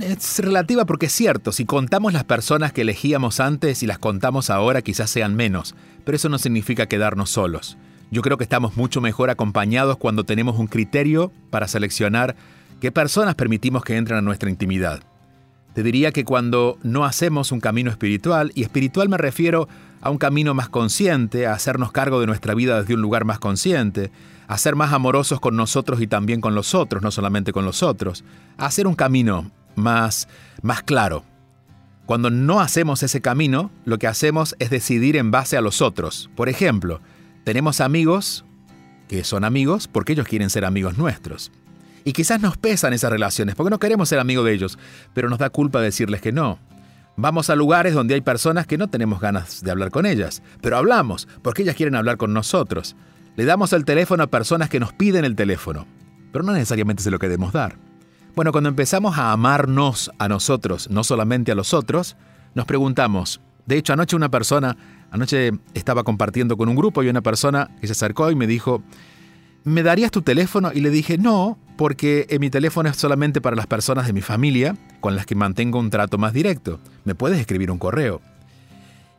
es 0.00 0.38
relativa 0.40 0.84
porque 0.84 1.06
es 1.06 1.12
cierto, 1.12 1.52
si 1.52 1.64
contamos 1.64 2.12
las 2.12 2.24
personas 2.24 2.72
que 2.72 2.82
elegíamos 2.82 3.40
antes 3.40 3.82
y 3.82 3.86
las 3.86 3.98
contamos 3.98 4.50
ahora 4.50 4.82
quizás 4.82 5.10
sean 5.10 5.36
menos, 5.36 5.74
pero 6.04 6.16
eso 6.16 6.28
no 6.28 6.38
significa 6.38 6.86
quedarnos 6.86 7.30
solos. 7.30 7.76
Yo 8.10 8.22
creo 8.22 8.36
que 8.36 8.44
estamos 8.44 8.76
mucho 8.76 9.00
mejor 9.00 9.30
acompañados 9.30 9.96
cuando 9.96 10.24
tenemos 10.24 10.58
un 10.58 10.66
criterio 10.66 11.32
para 11.50 11.68
seleccionar 11.68 12.36
qué 12.80 12.92
personas 12.92 13.34
permitimos 13.34 13.84
que 13.84 13.96
entren 13.96 14.18
a 14.18 14.22
nuestra 14.22 14.50
intimidad. 14.50 15.02
Te 15.74 15.82
diría 15.82 16.12
que 16.12 16.24
cuando 16.24 16.78
no 16.82 17.04
hacemos 17.04 17.50
un 17.50 17.60
camino 17.60 17.90
espiritual, 17.90 18.52
y 18.54 18.62
espiritual 18.62 19.08
me 19.08 19.18
refiero 19.18 19.68
a 20.00 20.10
un 20.10 20.18
camino 20.18 20.54
más 20.54 20.68
consciente, 20.68 21.46
a 21.46 21.54
hacernos 21.54 21.90
cargo 21.90 22.20
de 22.20 22.26
nuestra 22.26 22.54
vida 22.54 22.80
desde 22.80 22.94
un 22.94 23.02
lugar 23.02 23.24
más 23.24 23.40
consciente, 23.40 24.12
a 24.46 24.58
ser 24.58 24.76
más 24.76 24.92
amorosos 24.92 25.40
con 25.40 25.56
nosotros 25.56 26.00
y 26.00 26.06
también 26.06 26.40
con 26.40 26.54
los 26.54 26.74
otros, 26.74 27.02
no 27.02 27.10
solamente 27.10 27.52
con 27.52 27.64
los 27.64 27.82
otros, 27.82 28.22
a 28.56 28.66
hacer 28.66 28.86
un 28.86 28.94
camino 28.94 29.50
más, 29.76 30.28
más 30.62 30.82
claro. 30.82 31.24
Cuando 32.06 32.28
no 32.30 32.60
hacemos 32.60 33.02
ese 33.02 33.20
camino, 33.20 33.70
lo 33.84 33.98
que 33.98 34.06
hacemos 34.06 34.54
es 34.58 34.70
decidir 34.70 35.16
en 35.16 35.30
base 35.30 35.56
a 35.56 35.62
los 35.62 35.80
otros. 35.80 36.30
Por 36.36 36.48
ejemplo, 36.48 37.00
tenemos 37.44 37.80
amigos 37.80 38.44
que 39.08 39.24
son 39.24 39.44
amigos 39.44 39.88
porque 39.88 40.12
ellos 40.12 40.28
quieren 40.28 40.50
ser 40.50 40.64
amigos 40.64 40.98
nuestros. 40.98 41.50
Y 42.04 42.12
quizás 42.12 42.40
nos 42.40 42.58
pesan 42.58 42.92
esas 42.92 43.10
relaciones 43.10 43.54
porque 43.54 43.70
no 43.70 43.78
queremos 43.78 44.10
ser 44.10 44.18
amigos 44.18 44.44
de 44.44 44.52
ellos, 44.52 44.78
pero 45.14 45.30
nos 45.30 45.38
da 45.38 45.48
culpa 45.48 45.80
decirles 45.80 46.20
que 46.20 46.32
no. 46.32 46.58
Vamos 47.16 47.48
a 47.48 47.54
lugares 47.56 47.94
donde 47.94 48.14
hay 48.14 48.20
personas 48.20 48.66
que 48.66 48.76
no 48.76 48.88
tenemos 48.88 49.20
ganas 49.20 49.62
de 49.62 49.70
hablar 49.70 49.90
con 49.90 50.04
ellas, 50.04 50.42
pero 50.60 50.76
hablamos 50.76 51.28
porque 51.42 51.62
ellas 51.62 51.76
quieren 51.76 51.94
hablar 51.94 52.16
con 52.16 52.34
nosotros. 52.34 52.96
Le 53.36 53.44
damos 53.44 53.72
el 53.72 53.84
teléfono 53.84 54.24
a 54.24 54.26
personas 54.26 54.68
que 54.68 54.80
nos 54.80 54.92
piden 54.92 55.24
el 55.24 55.36
teléfono, 55.36 55.86
pero 56.32 56.44
no 56.44 56.52
necesariamente 56.52 57.02
se 57.02 57.10
lo 57.10 57.18
queremos 57.18 57.52
dar. 57.52 57.83
Bueno, 58.34 58.50
cuando 58.50 58.68
empezamos 58.68 59.16
a 59.16 59.30
amarnos 59.30 60.10
a 60.18 60.26
nosotros, 60.26 60.90
no 60.90 61.04
solamente 61.04 61.52
a 61.52 61.54
los 61.54 61.72
otros, 61.72 62.16
nos 62.54 62.66
preguntamos, 62.66 63.40
de 63.66 63.76
hecho 63.76 63.92
anoche 63.92 64.16
una 64.16 64.28
persona, 64.28 64.76
anoche 65.12 65.52
estaba 65.74 66.02
compartiendo 66.02 66.56
con 66.56 66.68
un 66.68 66.74
grupo 66.74 67.04
y 67.04 67.08
una 67.08 67.20
persona 67.20 67.70
que 67.80 67.86
se 67.86 67.92
acercó 67.92 68.32
y 68.32 68.34
me 68.34 68.48
dijo, 68.48 68.82
¿me 69.62 69.84
darías 69.84 70.10
tu 70.10 70.22
teléfono? 70.22 70.72
Y 70.74 70.80
le 70.80 70.90
dije, 70.90 71.16
no, 71.16 71.58
porque 71.76 72.26
mi 72.40 72.50
teléfono 72.50 72.88
es 72.88 72.96
solamente 72.96 73.40
para 73.40 73.54
las 73.54 73.68
personas 73.68 74.08
de 74.08 74.12
mi 74.12 74.20
familia 74.20 74.76
con 74.98 75.14
las 75.14 75.26
que 75.26 75.36
mantengo 75.36 75.78
un 75.78 75.90
trato 75.90 76.18
más 76.18 76.32
directo. 76.32 76.80
Me 77.04 77.14
puedes 77.14 77.38
escribir 77.38 77.70
un 77.70 77.78
correo. 77.78 78.20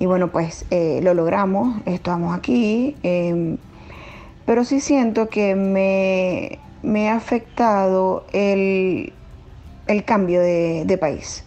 y 0.00 0.06
bueno, 0.06 0.32
pues 0.32 0.66
lo 0.70 1.14
logramos, 1.14 1.76
estamos 1.86 2.36
aquí. 2.36 2.96
Pero 4.50 4.64
sí 4.64 4.80
siento 4.80 5.28
que 5.28 5.54
me, 5.54 7.08
ha 7.08 7.14
afectado 7.14 8.24
el, 8.32 9.12
cambio 10.04 10.40
de, 10.40 10.98
país. 11.00 11.44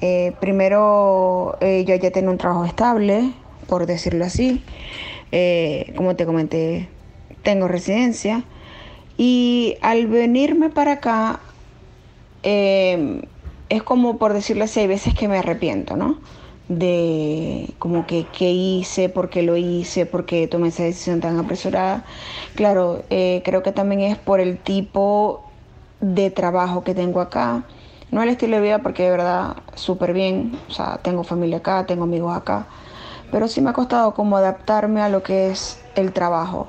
Eh, 0.00 0.32
primero, 0.40 1.56
eh, 1.60 1.84
yo 1.86 1.94
ya 1.94 2.10
tengo 2.10 2.32
un 2.32 2.36
trabajo 2.36 2.64
estable, 2.64 3.30
por 3.68 3.86
decirlo 3.86 4.24
así. 4.24 4.60
Eh, 5.30 5.94
como 5.96 6.16
te 6.16 6.26
comenté, 6.26 6.88
tengo 7.44 7.68
residencia. 7.68 8.42
Y 9.16 9.76
al 9.80 10.08
venirme 10.08 10.68
para 10.68 10.94
acá, 10.94 11.38
es 12.42 13.82
como 13.84 14.18
por 14.18 14.32
decirlo 14.32 14.64
así, 14.64 14.80
hay 14.80 14.88
veces 14.88 15.14
que 15.14 15.28
me 15.28 15.38
arrepiento, 15.38 15.96
¿no? 15.96 16.18
De 16.68 17.74
como 17.78 18.06
que 18.06 18.26
qué 18.26 18.50
hice, 18.50 19.08
por 19.08 19.30
qué 19.30 19.42
lo 19.42 19.56
hice, 19.56 20.06
por 20.06 20.26
qué 20.26 20.48
tomé 20.48 20.68
esa 20.68 20.82
decisión 20.84 21.20
tan 21.20 21.38
apresurada. 21.38 22.04
Claro, 22.54 23.04
eh, 23.10 23.42
creo 23.44 23.62
que 23.62 23.72
también 23.72 24.00
es 24.00 24.18
por 24.18 24.40
el 24.40 24.58
tipo 24.58 25.42
de 26.00 26.30
trabajo 26.30 26.84
que 26.84 26.94
tengo 26.94 27.20
acá. 27.20 27.64
No 28.10 28.22
el 28.22 28.28
estilo 28.28 28.56
de 28.56 28.62
vida 28.62 28.78
porque 28.80 29.04
de 29.04 29.10
verdad 29.10 29.56
súper 29.74 30.12
bien, 30.12 30.58
o 30.68 30.72
sea, 30.72 30.98
tengo 31.02 31.24
familia 31.24 31.58
acá, 31.58 31.86
tengo 31.86 32.04
amigos 32.04 32.36
acá, 32.36 32.66
pero 33.30 33.48
sí 33.48 33.60
me 33.60 33.70
ha 33.70 33.72
costado 33.72 34.14
como 34.14 34.36
adaptarme 34.36 35.00
a 35.02 35.08
lo 35.08 35.22
que 35.22 35.50
es 35.50 35.78
el 35.96 36.12
trabajo, 36.12 36.68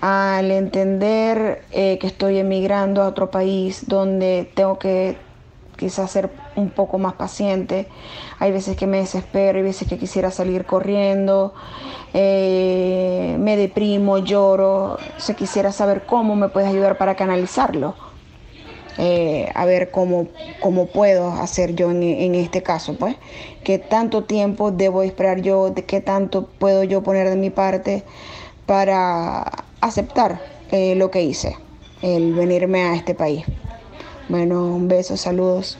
al 0.00 0.50
entender 0.50 1.64
eh, 1.70 1.98
que 1.98 2.06
estoy 2.08 2.38
emigrando 2.38 3.02
a 3.02 3.08
otro 3.08 3.30
país 3.30 3.84
donde 3.86 4.50
tengo 4.54 4.78
que 4.78 5.16
quizás 5.76 6.10
ser 6.10 6.30
un 6.56 6.70
poco 6.70 6.98
más 6.98 7.14
paciente. 7.14 7.88
Hay 8.38 8.52
veces 8.52 8.76
que 8.76 8.86
me 8.86 8.98
desespero, 8.98 9.58
hay 9.58 9.64
veces 9.64 9.88
que 9.88 9.98
quisiera 9.98 10.30
salir 10.30 10.64
corriendo, 10.64 11.54
eh, 12.12 13.36
me 13.38 13.56
deprimo, 13.56 14.18
lloro. 14.18 14.98
Se 15.16 15.34
quisiera 15.34 15.72
saber 15.72 16.06
cómo 16.06 16.36
me 16.36 16.48
puedes 16.48 16.68
ayudar 16.68 16.98
para 16.98 17.14
canalizarlo. 17.14 17.94
Eh, 18.96 19.50
a 19.54 19.64
ver 19.64 19.90
cómo, 19.90 20.28
cómo 20.60 20.86
puedo 20.86 21.32
hacer 21.32 21.74
yo 21.74 21.90
en, 21.90 22.34
este 22.34 22.62
caso, 22.62 22.96
pues. 22.96 23.16
¿Qué 23.64 23.78
tanto 23.78 24.24
tiempo 24.24 24.70
debo 24.70 25.02
esperar 25.02 25.40
yo? 25.40 25.70
¿De 25.70 25.84
qué 25.84 26.00
tanto 26.00 26.46
puedo 26.58 26.84
yo 26.84 27.02
poner 27.02 27.28
de 27.28 27.36
mi 27.36 27.50
parte 27.50 28.04
para 28.66 29.64
aceptar 29.80 30.40
eh, 30.70 30.94
lo 30.94 31.10
que 31.10 31.22
hice, 31.22 31.56
el 32.02 32.34
venirme 32.34 32.82
a 32.82 32.94
este 32.94 33.14
país? 33.14 33.44
Bueno, 34.28 34.64
un 34.64 34.86
beso, 34.86 35.16
saludos. 35.16 35.78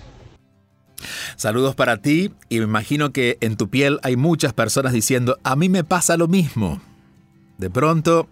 Saludos 1.37 1.75
para 1.75 1.99
ti 1.99 2.33
y 2.49 2.59
me 2.59 2.65
imagino 2.65 3.13
que 3.13 3.39
en 3.41 3.57
tu 3.57 3.69
piel 3.69 3.99
hay 4.03 4.17
muchas 4.17 4.53
personas 4.53 4.93
diciendo, 4.93 5.39
a 5.43 5.57
mí 5.57 5.69
me 5.69 5.85
pasa 5.85 6.17
lo 6.17 6.29
mismo. 6.29 6.81
De 7.59 7.71
pronto 7.71 8.29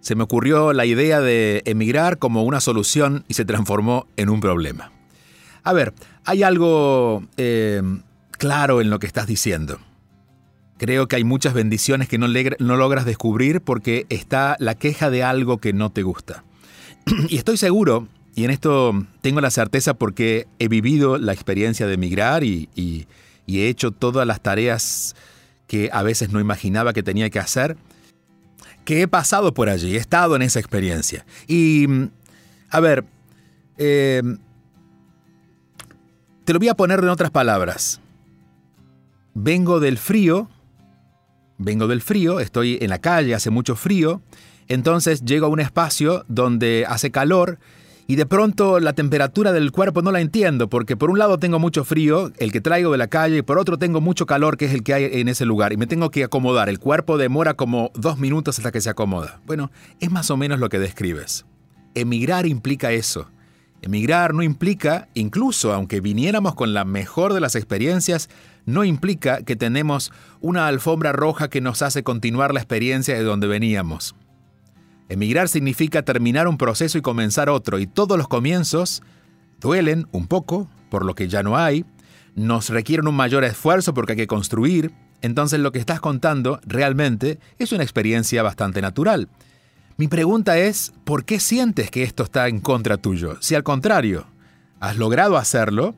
se 0.00 0.14
me 0.14 0.22
ocurrió 0.22 0.72
la 0.72 0.86
idea 0.86 1.20
de 1.20 1.62
emigrar 1.64 2.18
como 2.18 2.44
una 2.44 2.60
solución 2.60 3.24
y 3.26 3.34
se 3.34 3.44
transformó 3.44 4.06
en 4.16 4.28
un 4.28 4.40
problema. 4.40 4.92
A 5.64 5.72
ver, 5.72 5.94
Hay 6.24 6.42
algo 6.42 7.24
eh, 7.36 7.82
claro 8.30 8.80
en 8.80 8.90
lo 8.90 9.00
que 9.00 9.06
estás 9.06 9.26
diciendo. 9.26 9.78
Creo 10.78 11.08
que 11.08 11.16
hay 11.16 11.24
muchas 11.24 11.54
bendiciones 11.54 12.08
que 12.08 12.18
no, 12.18 12.28
no 12.28 12.76
logras 12.76 13.04
descubrir 13.04 13.60
porque 13.60 14.06
está 14.08 14.56
la 14.60 14.74
queja 14.74 15.10
de 15.10 15.22
algo 15.24 15.58
que 15.58 15.72
no 15.72 15.90
te 15.90 16.02
gusta. 16.02 16.44
y 17.28 17.36
estoy 17.36 17.56
seguro, 17.56 18.06
y 18.36 18.44
en 18.44 18.50
esto 18.50 18.92
tengo 19.22 19.40
la 19.40 19.50
certeza 19.50 19.94
porque 19.94 20.46
he 20.58 20.68
vivido 20.68 21.16
la 21.16 21.32
experiencia 21.32 21.86
de 21.86 21.94
emigrar 21.94 22.44
y, 22.44 22.68
he 23.48 23.68
hecho 23.68 23.92
todas 23.92 24.26
las 24.26 24.42
tareas 24.42 25.16
que 25.66 25.88
a 25.90 26.02
veces 26.02 26.30
no 26.30 26.38
imaginaba 26.38 26.92
que 26.92 27.02
tenía 27.02 27.30
que 27.30 27.38
hacer, 27.38 27.78
que 28.84 29.00
he 29.00 29.08
pasado 29.08 29.54
por 29.54 29.70
allí, 29.70 29.94
he 29.94 29.98
estado 29.98 30.36
en 30.36 30.42
esa 30.42 30.60
experiencia. 30.60 31.24
Y, 31.48 31.86
a 32.68 32.80
ver, 32.80 33.04
eh, 33.78 34.22
te 36.44 36.52
lo 36.52 36.58
voy 36.58 36.68
a 36.68 36.74
poner 36.74 36.98
en 36.98 37.08
otras 37.08 37.30
palabras. 37.30 38.00
Vengo 39.32 39.80
del 39.80 39.96
frío, 39.96 40.50
vengo 41.56 41.88
del 41.88 42.02
frío, 42.02 42.40
estoy 42.40 42.76
en 42.82 42.90
la 42.90 42.98
calle, 42.98 43.34
hace 43.34 43.48
mucho 43.48 43.76
frío, 43.76 44.20
entonces 44.68 45.24
llego 45.24 45.46
a 45.46 45.48
un 45.48 45.60
espacio 45.60 46.26
donde 46.28 46.84
hace 46.86 47.10
calor 47.10 47.58
y 48.06 48.16
de 48.16 48.26
pronto 48.26 48.78
la 48.78 48.92
temperatura 48.92 49.52
del 49.52 49.72
cuerpo 49.72 50.02
no 50.02 50.12
la 50.12 50.20
entiendo, 50.20 50.68
porque 50.68 50.96
por 50.96 51.10
un 51.10 51.18
lado 51.18 51.38
tengo 51.38 51.58
mucho 51.58 51.84
frío, 51.84 52.30
el 52.38 52.52
que 52.52 52.60
traigo 52.60 52.92
de 52.92 52.98
la 52.98 53.08
calle, 53.08 53.38
y 53.38 53.42
por 53.42 53.58
otro 53.58 53.78
tengo 53.78 54.00
mucho 54.00 54.26
calor, 54.26 54.56
que 54.56 54.66
es 54.66 54.74
el 54.74 54.82
que 54.82 54.94
hay 54.94 55.04
en 55.20 55.28
ese 55.28 55.44
lugar, 55.44 55.72
y 55.72 55.76
me 55.76 55.86
tengo 55.86 56.10
que 56.10 56.24
acomodar. 56.24 56.68
El 56.68 56.78
cuerpo 56.78 57.18
demora 57.18 57.54
como 57.54 57.90
dos 57.94 58.18
minutos 58.18 58.58
hasta 58.58 58.70
que 58.72 58.80
se 58.80 58.90
acomoda. 58.90 59.40
Bueno, 59.46 59.70
es 60.00 60.10
más 60.10 60.30
o 60.30 60.36
menos 60.36 60.60
lo 60.60 60.68
que 60.68 60.78
describes. 60.78 61.46
Emigrar 61.94 62.46
implica 62.46 62.92
eso. 62.92 63.28
Emigrar 63.82 64.34
no 64.34 64.42
implica, 64.42 65.08
incluso 65.14 65.72
aunque 65.72 66.00
viniéramos 66.00 66.54
con 66.54 66.74
la 66.74 66.84
mejor 66.84 67.34
de 67.34 67.40
las 67.40 67.54
experiencias, 67.54 68.28
no 68.64 68.84
implica 68.84 69.42
que 69.42 69.56
tenemos 69.56 70.12
una 70.40 70.66
alfombra 70.66 71.12
roja 71.12 71.48
que 71.48 71.60
nos 71.60 71.82
hace 71.82 72.02
continuar 72.02 72.52
la 72.52 72.60
experiencia 72.60 73.14
de 73.14 73.22
donde 73.22 73.46
veníamos. 73.46 74.14
Emigrar 75.08 75.48
significa 75.48 76.02
terminar 76.02 76.48
un 76.48 76.58
proceso 76.58 76.98
y 76.98 77.02
comenzar 77.02 77.48
otro, 77.48 77.78
y 77.78 77.86
todos 77.86 78.18
los 78.18 78.28
comienzos 78.28 79.02
duelen 79.60 80.08
un 80.12 80.26
poco, 80.26 80.68
por 80.90 81.04
lo 81.04 81.14
que 81.14 81.28
ya 81.28 81.42
no 81.42 81.56
hay, 81.56 81.84
nos 82.34 82.68
requieren 82.68 83.08
un 83.08 83.14
mayor 83.14 83.44
esfuerzo 83.44 83.94
porque 83.94 84.12
hay 84.12 84.18
que 84.18 84.26
construir, 84.26 84.92
entonces 85.22 85.60
lo 85.60 85.72
que 85.72 85.78
estás 85.78 86.00
contando 86.00 86.60
realmente 86.66 87.38
es 87.58 87.72
una 87.72 87.82
experiencia 87.82 88.42
bastante 88.42 88.82
natural. 88.82 89.28
Mi 89.96 90.08
pregunta 90.08 90.58
es, 90.58 90.92
¿por 91.04 91.24
qué 91.24 91.40
sientes 91.40 91.90
que 91.90 92.02
esto 92.02 92.24
está 92.24 92.48
en 92.48 92.60
contra 92.60 92.98
tuyo? 92.98 93.36
Si 93.40 93.54
al 93.54 93.62
contrario, 93.62 94.26
has 94.78 94.98
logrado 94.98 95.38
hacerlo, 95.38 95.94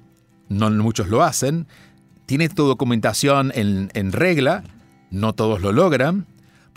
no 0.48 0.70
muchos 0.70 1.08
lo 1.08 1.24
hacen, 1.24 1.66
tienes 2.26 2.54
tu 2.54 2.66
documentación 2.66 3.50
en, 3.54 3.90
en 3.94 4.12
regla, 4.12 4.62
no 5.10 5.34
todos 5.34 5.60
lo 5.60 5.72
logran, 5.72 6.26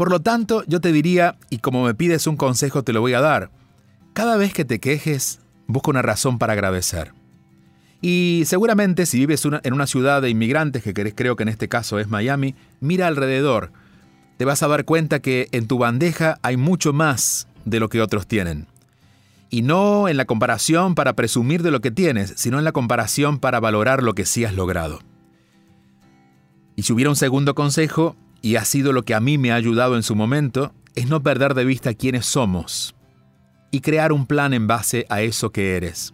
por 0.01 0.09
lo 0.09 0.19
tanto, 0.19 0.63
yo 0.65 0.81
te 0.81 0.91
diría, 0.91 1.37
y 1.51 1.59
como 1.59 1.83
me 1.83 1.93
pides 1.93 2.25
un 2.25 2.35
consejo 2.35 2.81
te 2.81 2.91
lo 2.91 3.01
voy 3.01 3.13
a 3.13 3.21
dar, 3.21 3.51
cada 4.13 4.35
vez 4.35 4.51
que 4.51 4.65
te 4.65 4.79
quejes, 4.79 5.41
busca 5.67 5.91
una 5.91 6.01
razón 6.01 6.39
para 6.39 6.53
agradecer. 6.53 7.13
Y 8.01 8.41
seguramente 8.47 9.05
si 9.05 9.19
vives 9.19 9.45
en 9.45 9.73
una 9.73 9.85
ciudad 9.85 10.23
de 10.23 10.31
inmigrantes, 10.31 10.81
que 10.81 11.13
creo 11.13 11.35
que 11.35 11.43
en 11.43 11.49
este 11.49 11.69
caso 11.69 11.99
es 11.99 12.07
Miami, 12.07 12.55
mira 12.79 13.05
alrededor. 13.05 13.73
Te 14.37 14.45
vas 14.45 14.63
a 14.63 14.67
dar 14.67 14.85
cuenta 14.85 15.19
que 15.19 15.49
en 15.51 15.67
tu 15.67 15.77
bandeja 15.77 16.39
hay 16.41 16.57
mucho 16.57 16.93
más 16.93 17.47
de 17.65 17.79
lo 17.79 17.87
que 17.87 18.01
otros 18.01 18.25
tienen. 18.25 18.65
Y 19.51 19.61
no 19.61 20.07
en 20.07 20.17
la 20.17 20.25
comparación 20.25 20.95
para 20.95 21.13
presumir 21.13 21.61
de 21.61 21.69
lo 21.69 21.79
que 21.79 21.91
tienes, 21.91 22.33
sino 22.37 22.57
en 22.57 22.65
la 22.65 22.71
comparación 22.71 23.37
para 23.37 23.59
valorar 23.59 24.01
lo 24.01 24.15
que 24.15 24.25
sí 24.25 24.45
has 24.45 24.55
logrado. 24.55 24.97
Y 26.75 26.81
si 26.81 26.91
hubiera 26.91 27.11
un 27.11 27.15
segundo 27.15 27.53
consejo, 27.53 28.15
y 28.41 28.55
ha 28.55 28.65
sido 28.65 28.93
lo 28.93 29.03
que 29.03 29.13
a 29.13 29.19
mí 29.19 29.37
me 29.37 29.51
ha 29.51 29.55
ayudado 29.55 29.95
en 29.95 30.03
su 30.03 30.15
momento, 30.15 30.73
es 30.95 31.07
no 31.07 31.21
perder 31.21 31.53
de 31.53 31.65
vista 31.65 31.93
quiénes 31.93 32.25
somos 32.25 32.95
y 33.71 33.81
crear 33.81 34.11
un 34.11 34.25
plan 34.25 34.53
en 34.53 34.67
base 34.67 35.05
a 35.09 35.21
eso 35.21 35.51
que 35.51 35.77
eres. 35.77 36.13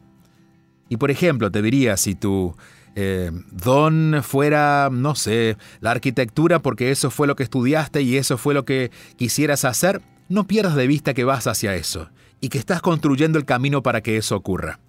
Y 0.90 0.98
por 0.98 1.12
ejemplo, 1.12 1.52
te 1.52 1.62
diría, 1.62 1.98
si 1.98 2.16
tu 2.16 2.56
eh, 2.96 3.32
don 3.52 4.22
fuera, 4.24 4.90
no 4.92 5.16
sé, 5.16 5.58
la 5.82 5.92
arquitectura 5.92 6.60
porque 6.60 6.92
eso 6.92 7.10
fue 7.10 7.28
lo 7.28 7.36
que 7.36 7.44
estudiaste 7.44 8.02
y 8.02 8.18
eso 8.18 8.38
fue 8.38 8.54
lo 8.54 8.66
que 8.66 8.92
quisieras 9.18 9.66
hacer, 9.66 10.02
no 10.30 10.46
pierdas 10.46 10.76
de 10.76 10.88
vista 10.88 11.13
que 11.13 11.24
vas 11.24 11.48
hacia 11.48 11.76
eso 11.76 12.10
y 12.42 12.50
que 12.50 12.58
estás 12.58 12.82
construyendo 12.82 13.40
el 13.40 13.46
camino 13.46 13.84
para 13.84 14.02
que 14.02 14.18
eso 14.18 14.36
ocurra. 14.36 14.80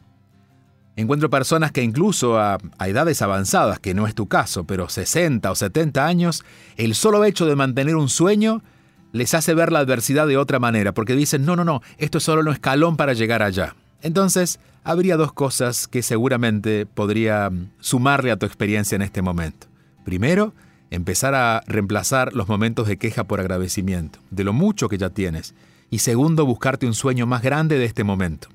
Encuentro 0.98 1.30
personas 1.30 1.70
que 1.70 1.84
incluso 1.84 2.40
a, 2.40 2.58
edades 2.84 3.22
avanzadas, 3.22 3.78
que 3.78 3.94
no 3.94 4.08
es 4.08 4.16
tu 4.16 4.26
caso, 4.26 4.64
pero 4.64 4.88
60 4.88 5.48
o 5.48 5.54
70 5.54 6.04
años, 6.04 6.44
el 6.76 6.96
solo 6.96 7.24
hecho 7.24 7.46
de 7.46 7.54
mantener 7.54 7.94
un 7.94 8.08
sueño 8.08 8.62
les 9.12 9.32
hace 9.32 9.54
ver 9.54 9.70
la 9.70 9.78
adversidad 9.78 10.26
de 10.26 10.37
otra 10.37 10.58
manera, 10.58 10.92
porque 10.92 11.14
dicen, 11.14 11.44
no, 11.44 11.54
no, 11.54 11.62
no, 11.62 11.82
esto 11.98 12.18
es 12.18 12.24
solo 12.24 12.40
un 12.40 12.48
escalón 12.48 12.96
para 12.96 13.12
llegar 13.12 13.44
allá. 13.44 13.76
Entonces, 14.02 14.58
habría 14.82 15.16
dos 15.16 15.32
cosas 15.32 15.87
que 15.87 16.02
seguramente 16.02 16.84
podría 16.84 17.48
mm, 17.48 17.70
sumarle 17.78 18.32
a 18.32 18.37
tu 18.37 18.46
experiencia 18.46 18.96
en 18.96 19.02
este 19.02 19.22
momento. 19.22 19.68
Primero, 20.04 20.52
empezar 20.90 21.37
a 21.37 21.62
reemplazar 21.68 22.34
los 22.34 22.48
momentos 22.48 22.88
de 22.88 22.96
queja 22.96 23.22
por 23.22 23.38
agradecimiento, 23.38 24.18
de 24.32 24.42
lo 24.42 24.52
mucho 24.52 24.88
que 24.88 24.98
ya 24.98 25.11
tienes. 25.11 25.54
Y 25.90 26.00
segundo, 26.00 26.44
buscarte 26.44 26.87
un 26.87 26.94
sueño 26.94 27.24
más 27.24 27.42
grande 27.42 27.78
de 27.78 27.84
este 27.84 28.02
momento. 28.02 28.48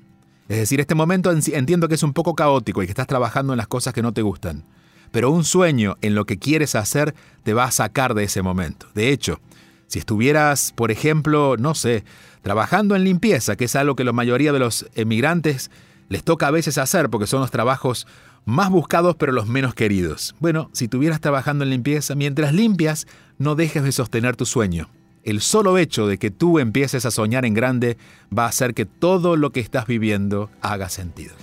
Es 0.48 0.58
decir, 0.58 0.80
este 0.80 0.94
momento 0.94 1.30
entiendo 1.30 1.88
que 1.88 1.94
es 1.94 2.02
un 2.02 2.12
poco 2.12 2.34
caótico 2.34 2.82
y 2.82 2.86
que 2.86 2.92
estás 2.92 3.06
trabajando 3.06 3.52
en 3.52 3.56
las 3.56 3.68
cosas 3.68 3.94
que 3.94 4.02
no 4.02 4.12
te 4.12 4.22
gustan. 4.22 4.64
Pero 5.10 5.30
un 5.30 5.44
sueño 5.44 5.96
en 6.02 6.14
lo 6.14 6.26
que 6.26 6.38
quieres 6.38 6.74
hacer 6.74 7.14
te 7.44 7.54
va 7.54 7.64
a 7.64 7.70
sacar 7.70 8.14
de 8.14 8.24
ese 8.24 8.42
momento. 8.42 8.86
De 8.94 9.10
hecho, 9.10 9.40
si 9.86 9.98
estuvieras, 9.98 10.72
por 10.74 10.90
ejemplo, 10.90 11.56
no 11.58 11.74
sé, 11.74 12.04
trabajando 12.42 12.94
en 12.96 13.04
limpieza, 13.04 13.56
que 13.56 13.64
es 13.64 13.76
algo 13.76 13.96
que 13.96 14.04
la 14.04 14.12
mayoría 14.12 14.52
de 14.52 14.58
los 14.58 14.86
emigrantes 14.94 15.70
les 16.08 16.24
toca 16.24 16.48
a 16.48 16.50
veces 16.50 16.76
hacer 16.78 17.08
porque 17.08 17.26
son 17.26 17.40
los 17.40 17.50
trabajos 17.50 18.06
más 18.44 18.68
buscados 18.68 19.16
pero 19.16 19.32
los 19.32 19.46
menos 19.46 19.74
queridos. 19.74 20.34
Bueno, 20.40 20.68
si 20.72 20.84
estuvieras 20.84 21.20
trabajando 21.20 21.64
en 21.64 21.70
limpieza, 21.70 22.14
mientras 22.14 22.52
limpias, 22.52 23.06
no 23.38 23.54
dejes 23.54 23.82
de 23.82 23.92
sostener 23.92 24.36
tu 24.36 24.44
sueño 24.44 24.90
el 25.24 25.40
solo 25.40 25.78
hecho 25.78 26.06
de 26.06 26.18
que 26.18 26.30
tú 26.30 26.58
empieces 26.58 27.06
a 27.06 27.10
soñar 27.10 27.44
en 27.44 27.54
grande 27.54 27.96
va 28.36 28.44
a 28.44 28.48
hacer 28.48 28.74
que 28.74 28.86
todo 28.86 29.36
lo 29.36 29.50
que 29.50 29.60
estás 29.60 29.86
viviendo 29.86 30.50
haga 30.60 30.88
sentido. 30.88 31.34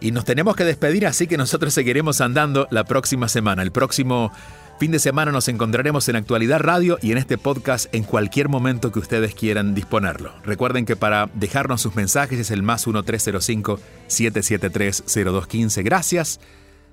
Y 0.00 0.10
nos 0.10 0.24
tenemos 0.24 0.56
que 0.56 0.64
despedir, 0.64 1.06
así 1.06 1.28
que 1.28 1.36
nosotros 1.36 1.72
seguiremos 1.72 2.20
andando 2.20 2.66
la 2.70 2.82
próxima 2.84 3.28
semana. 3.28 3.62
El 3.62 3.70
próximo 3.70 4.32
fin 4.80 4.90
de 4.90 4.98
semana 4.98 5.30
nos 5.30 5.46
encontraremos 5.46 6.08
en 6.08 6.16
Actualidad 6.16 6.58
Radio 6.58 6.98
y 7.00 7.12
en 7.12 7.18
este 7.18 7.38
podcast 7.38 7.86
en 7.94 8.02
cualquier 8.02 8.48
momento 8.48 8.90
que 8.90 8.98
ustedes 8.98 9.36
quieran 9.36 9.76
disponerlo. 9.76 10.34
Recuerden 10.42 10.86
que 10.86 10.96
para 10.96 11.30
dejarnos 11.34 11.82
sus 11.82 11.94
mensajes 11.94 12.40
es 12.40 12.50
el 12.50 12.64
más 12.64 12.88
1-305-773-0215. 12.88 15.84
Gracias. 15.84 16.40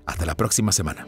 Hasta 0.06 0.28
la 0.28 0.36
próxima 0.36 0.71
semana. 0.71 1.08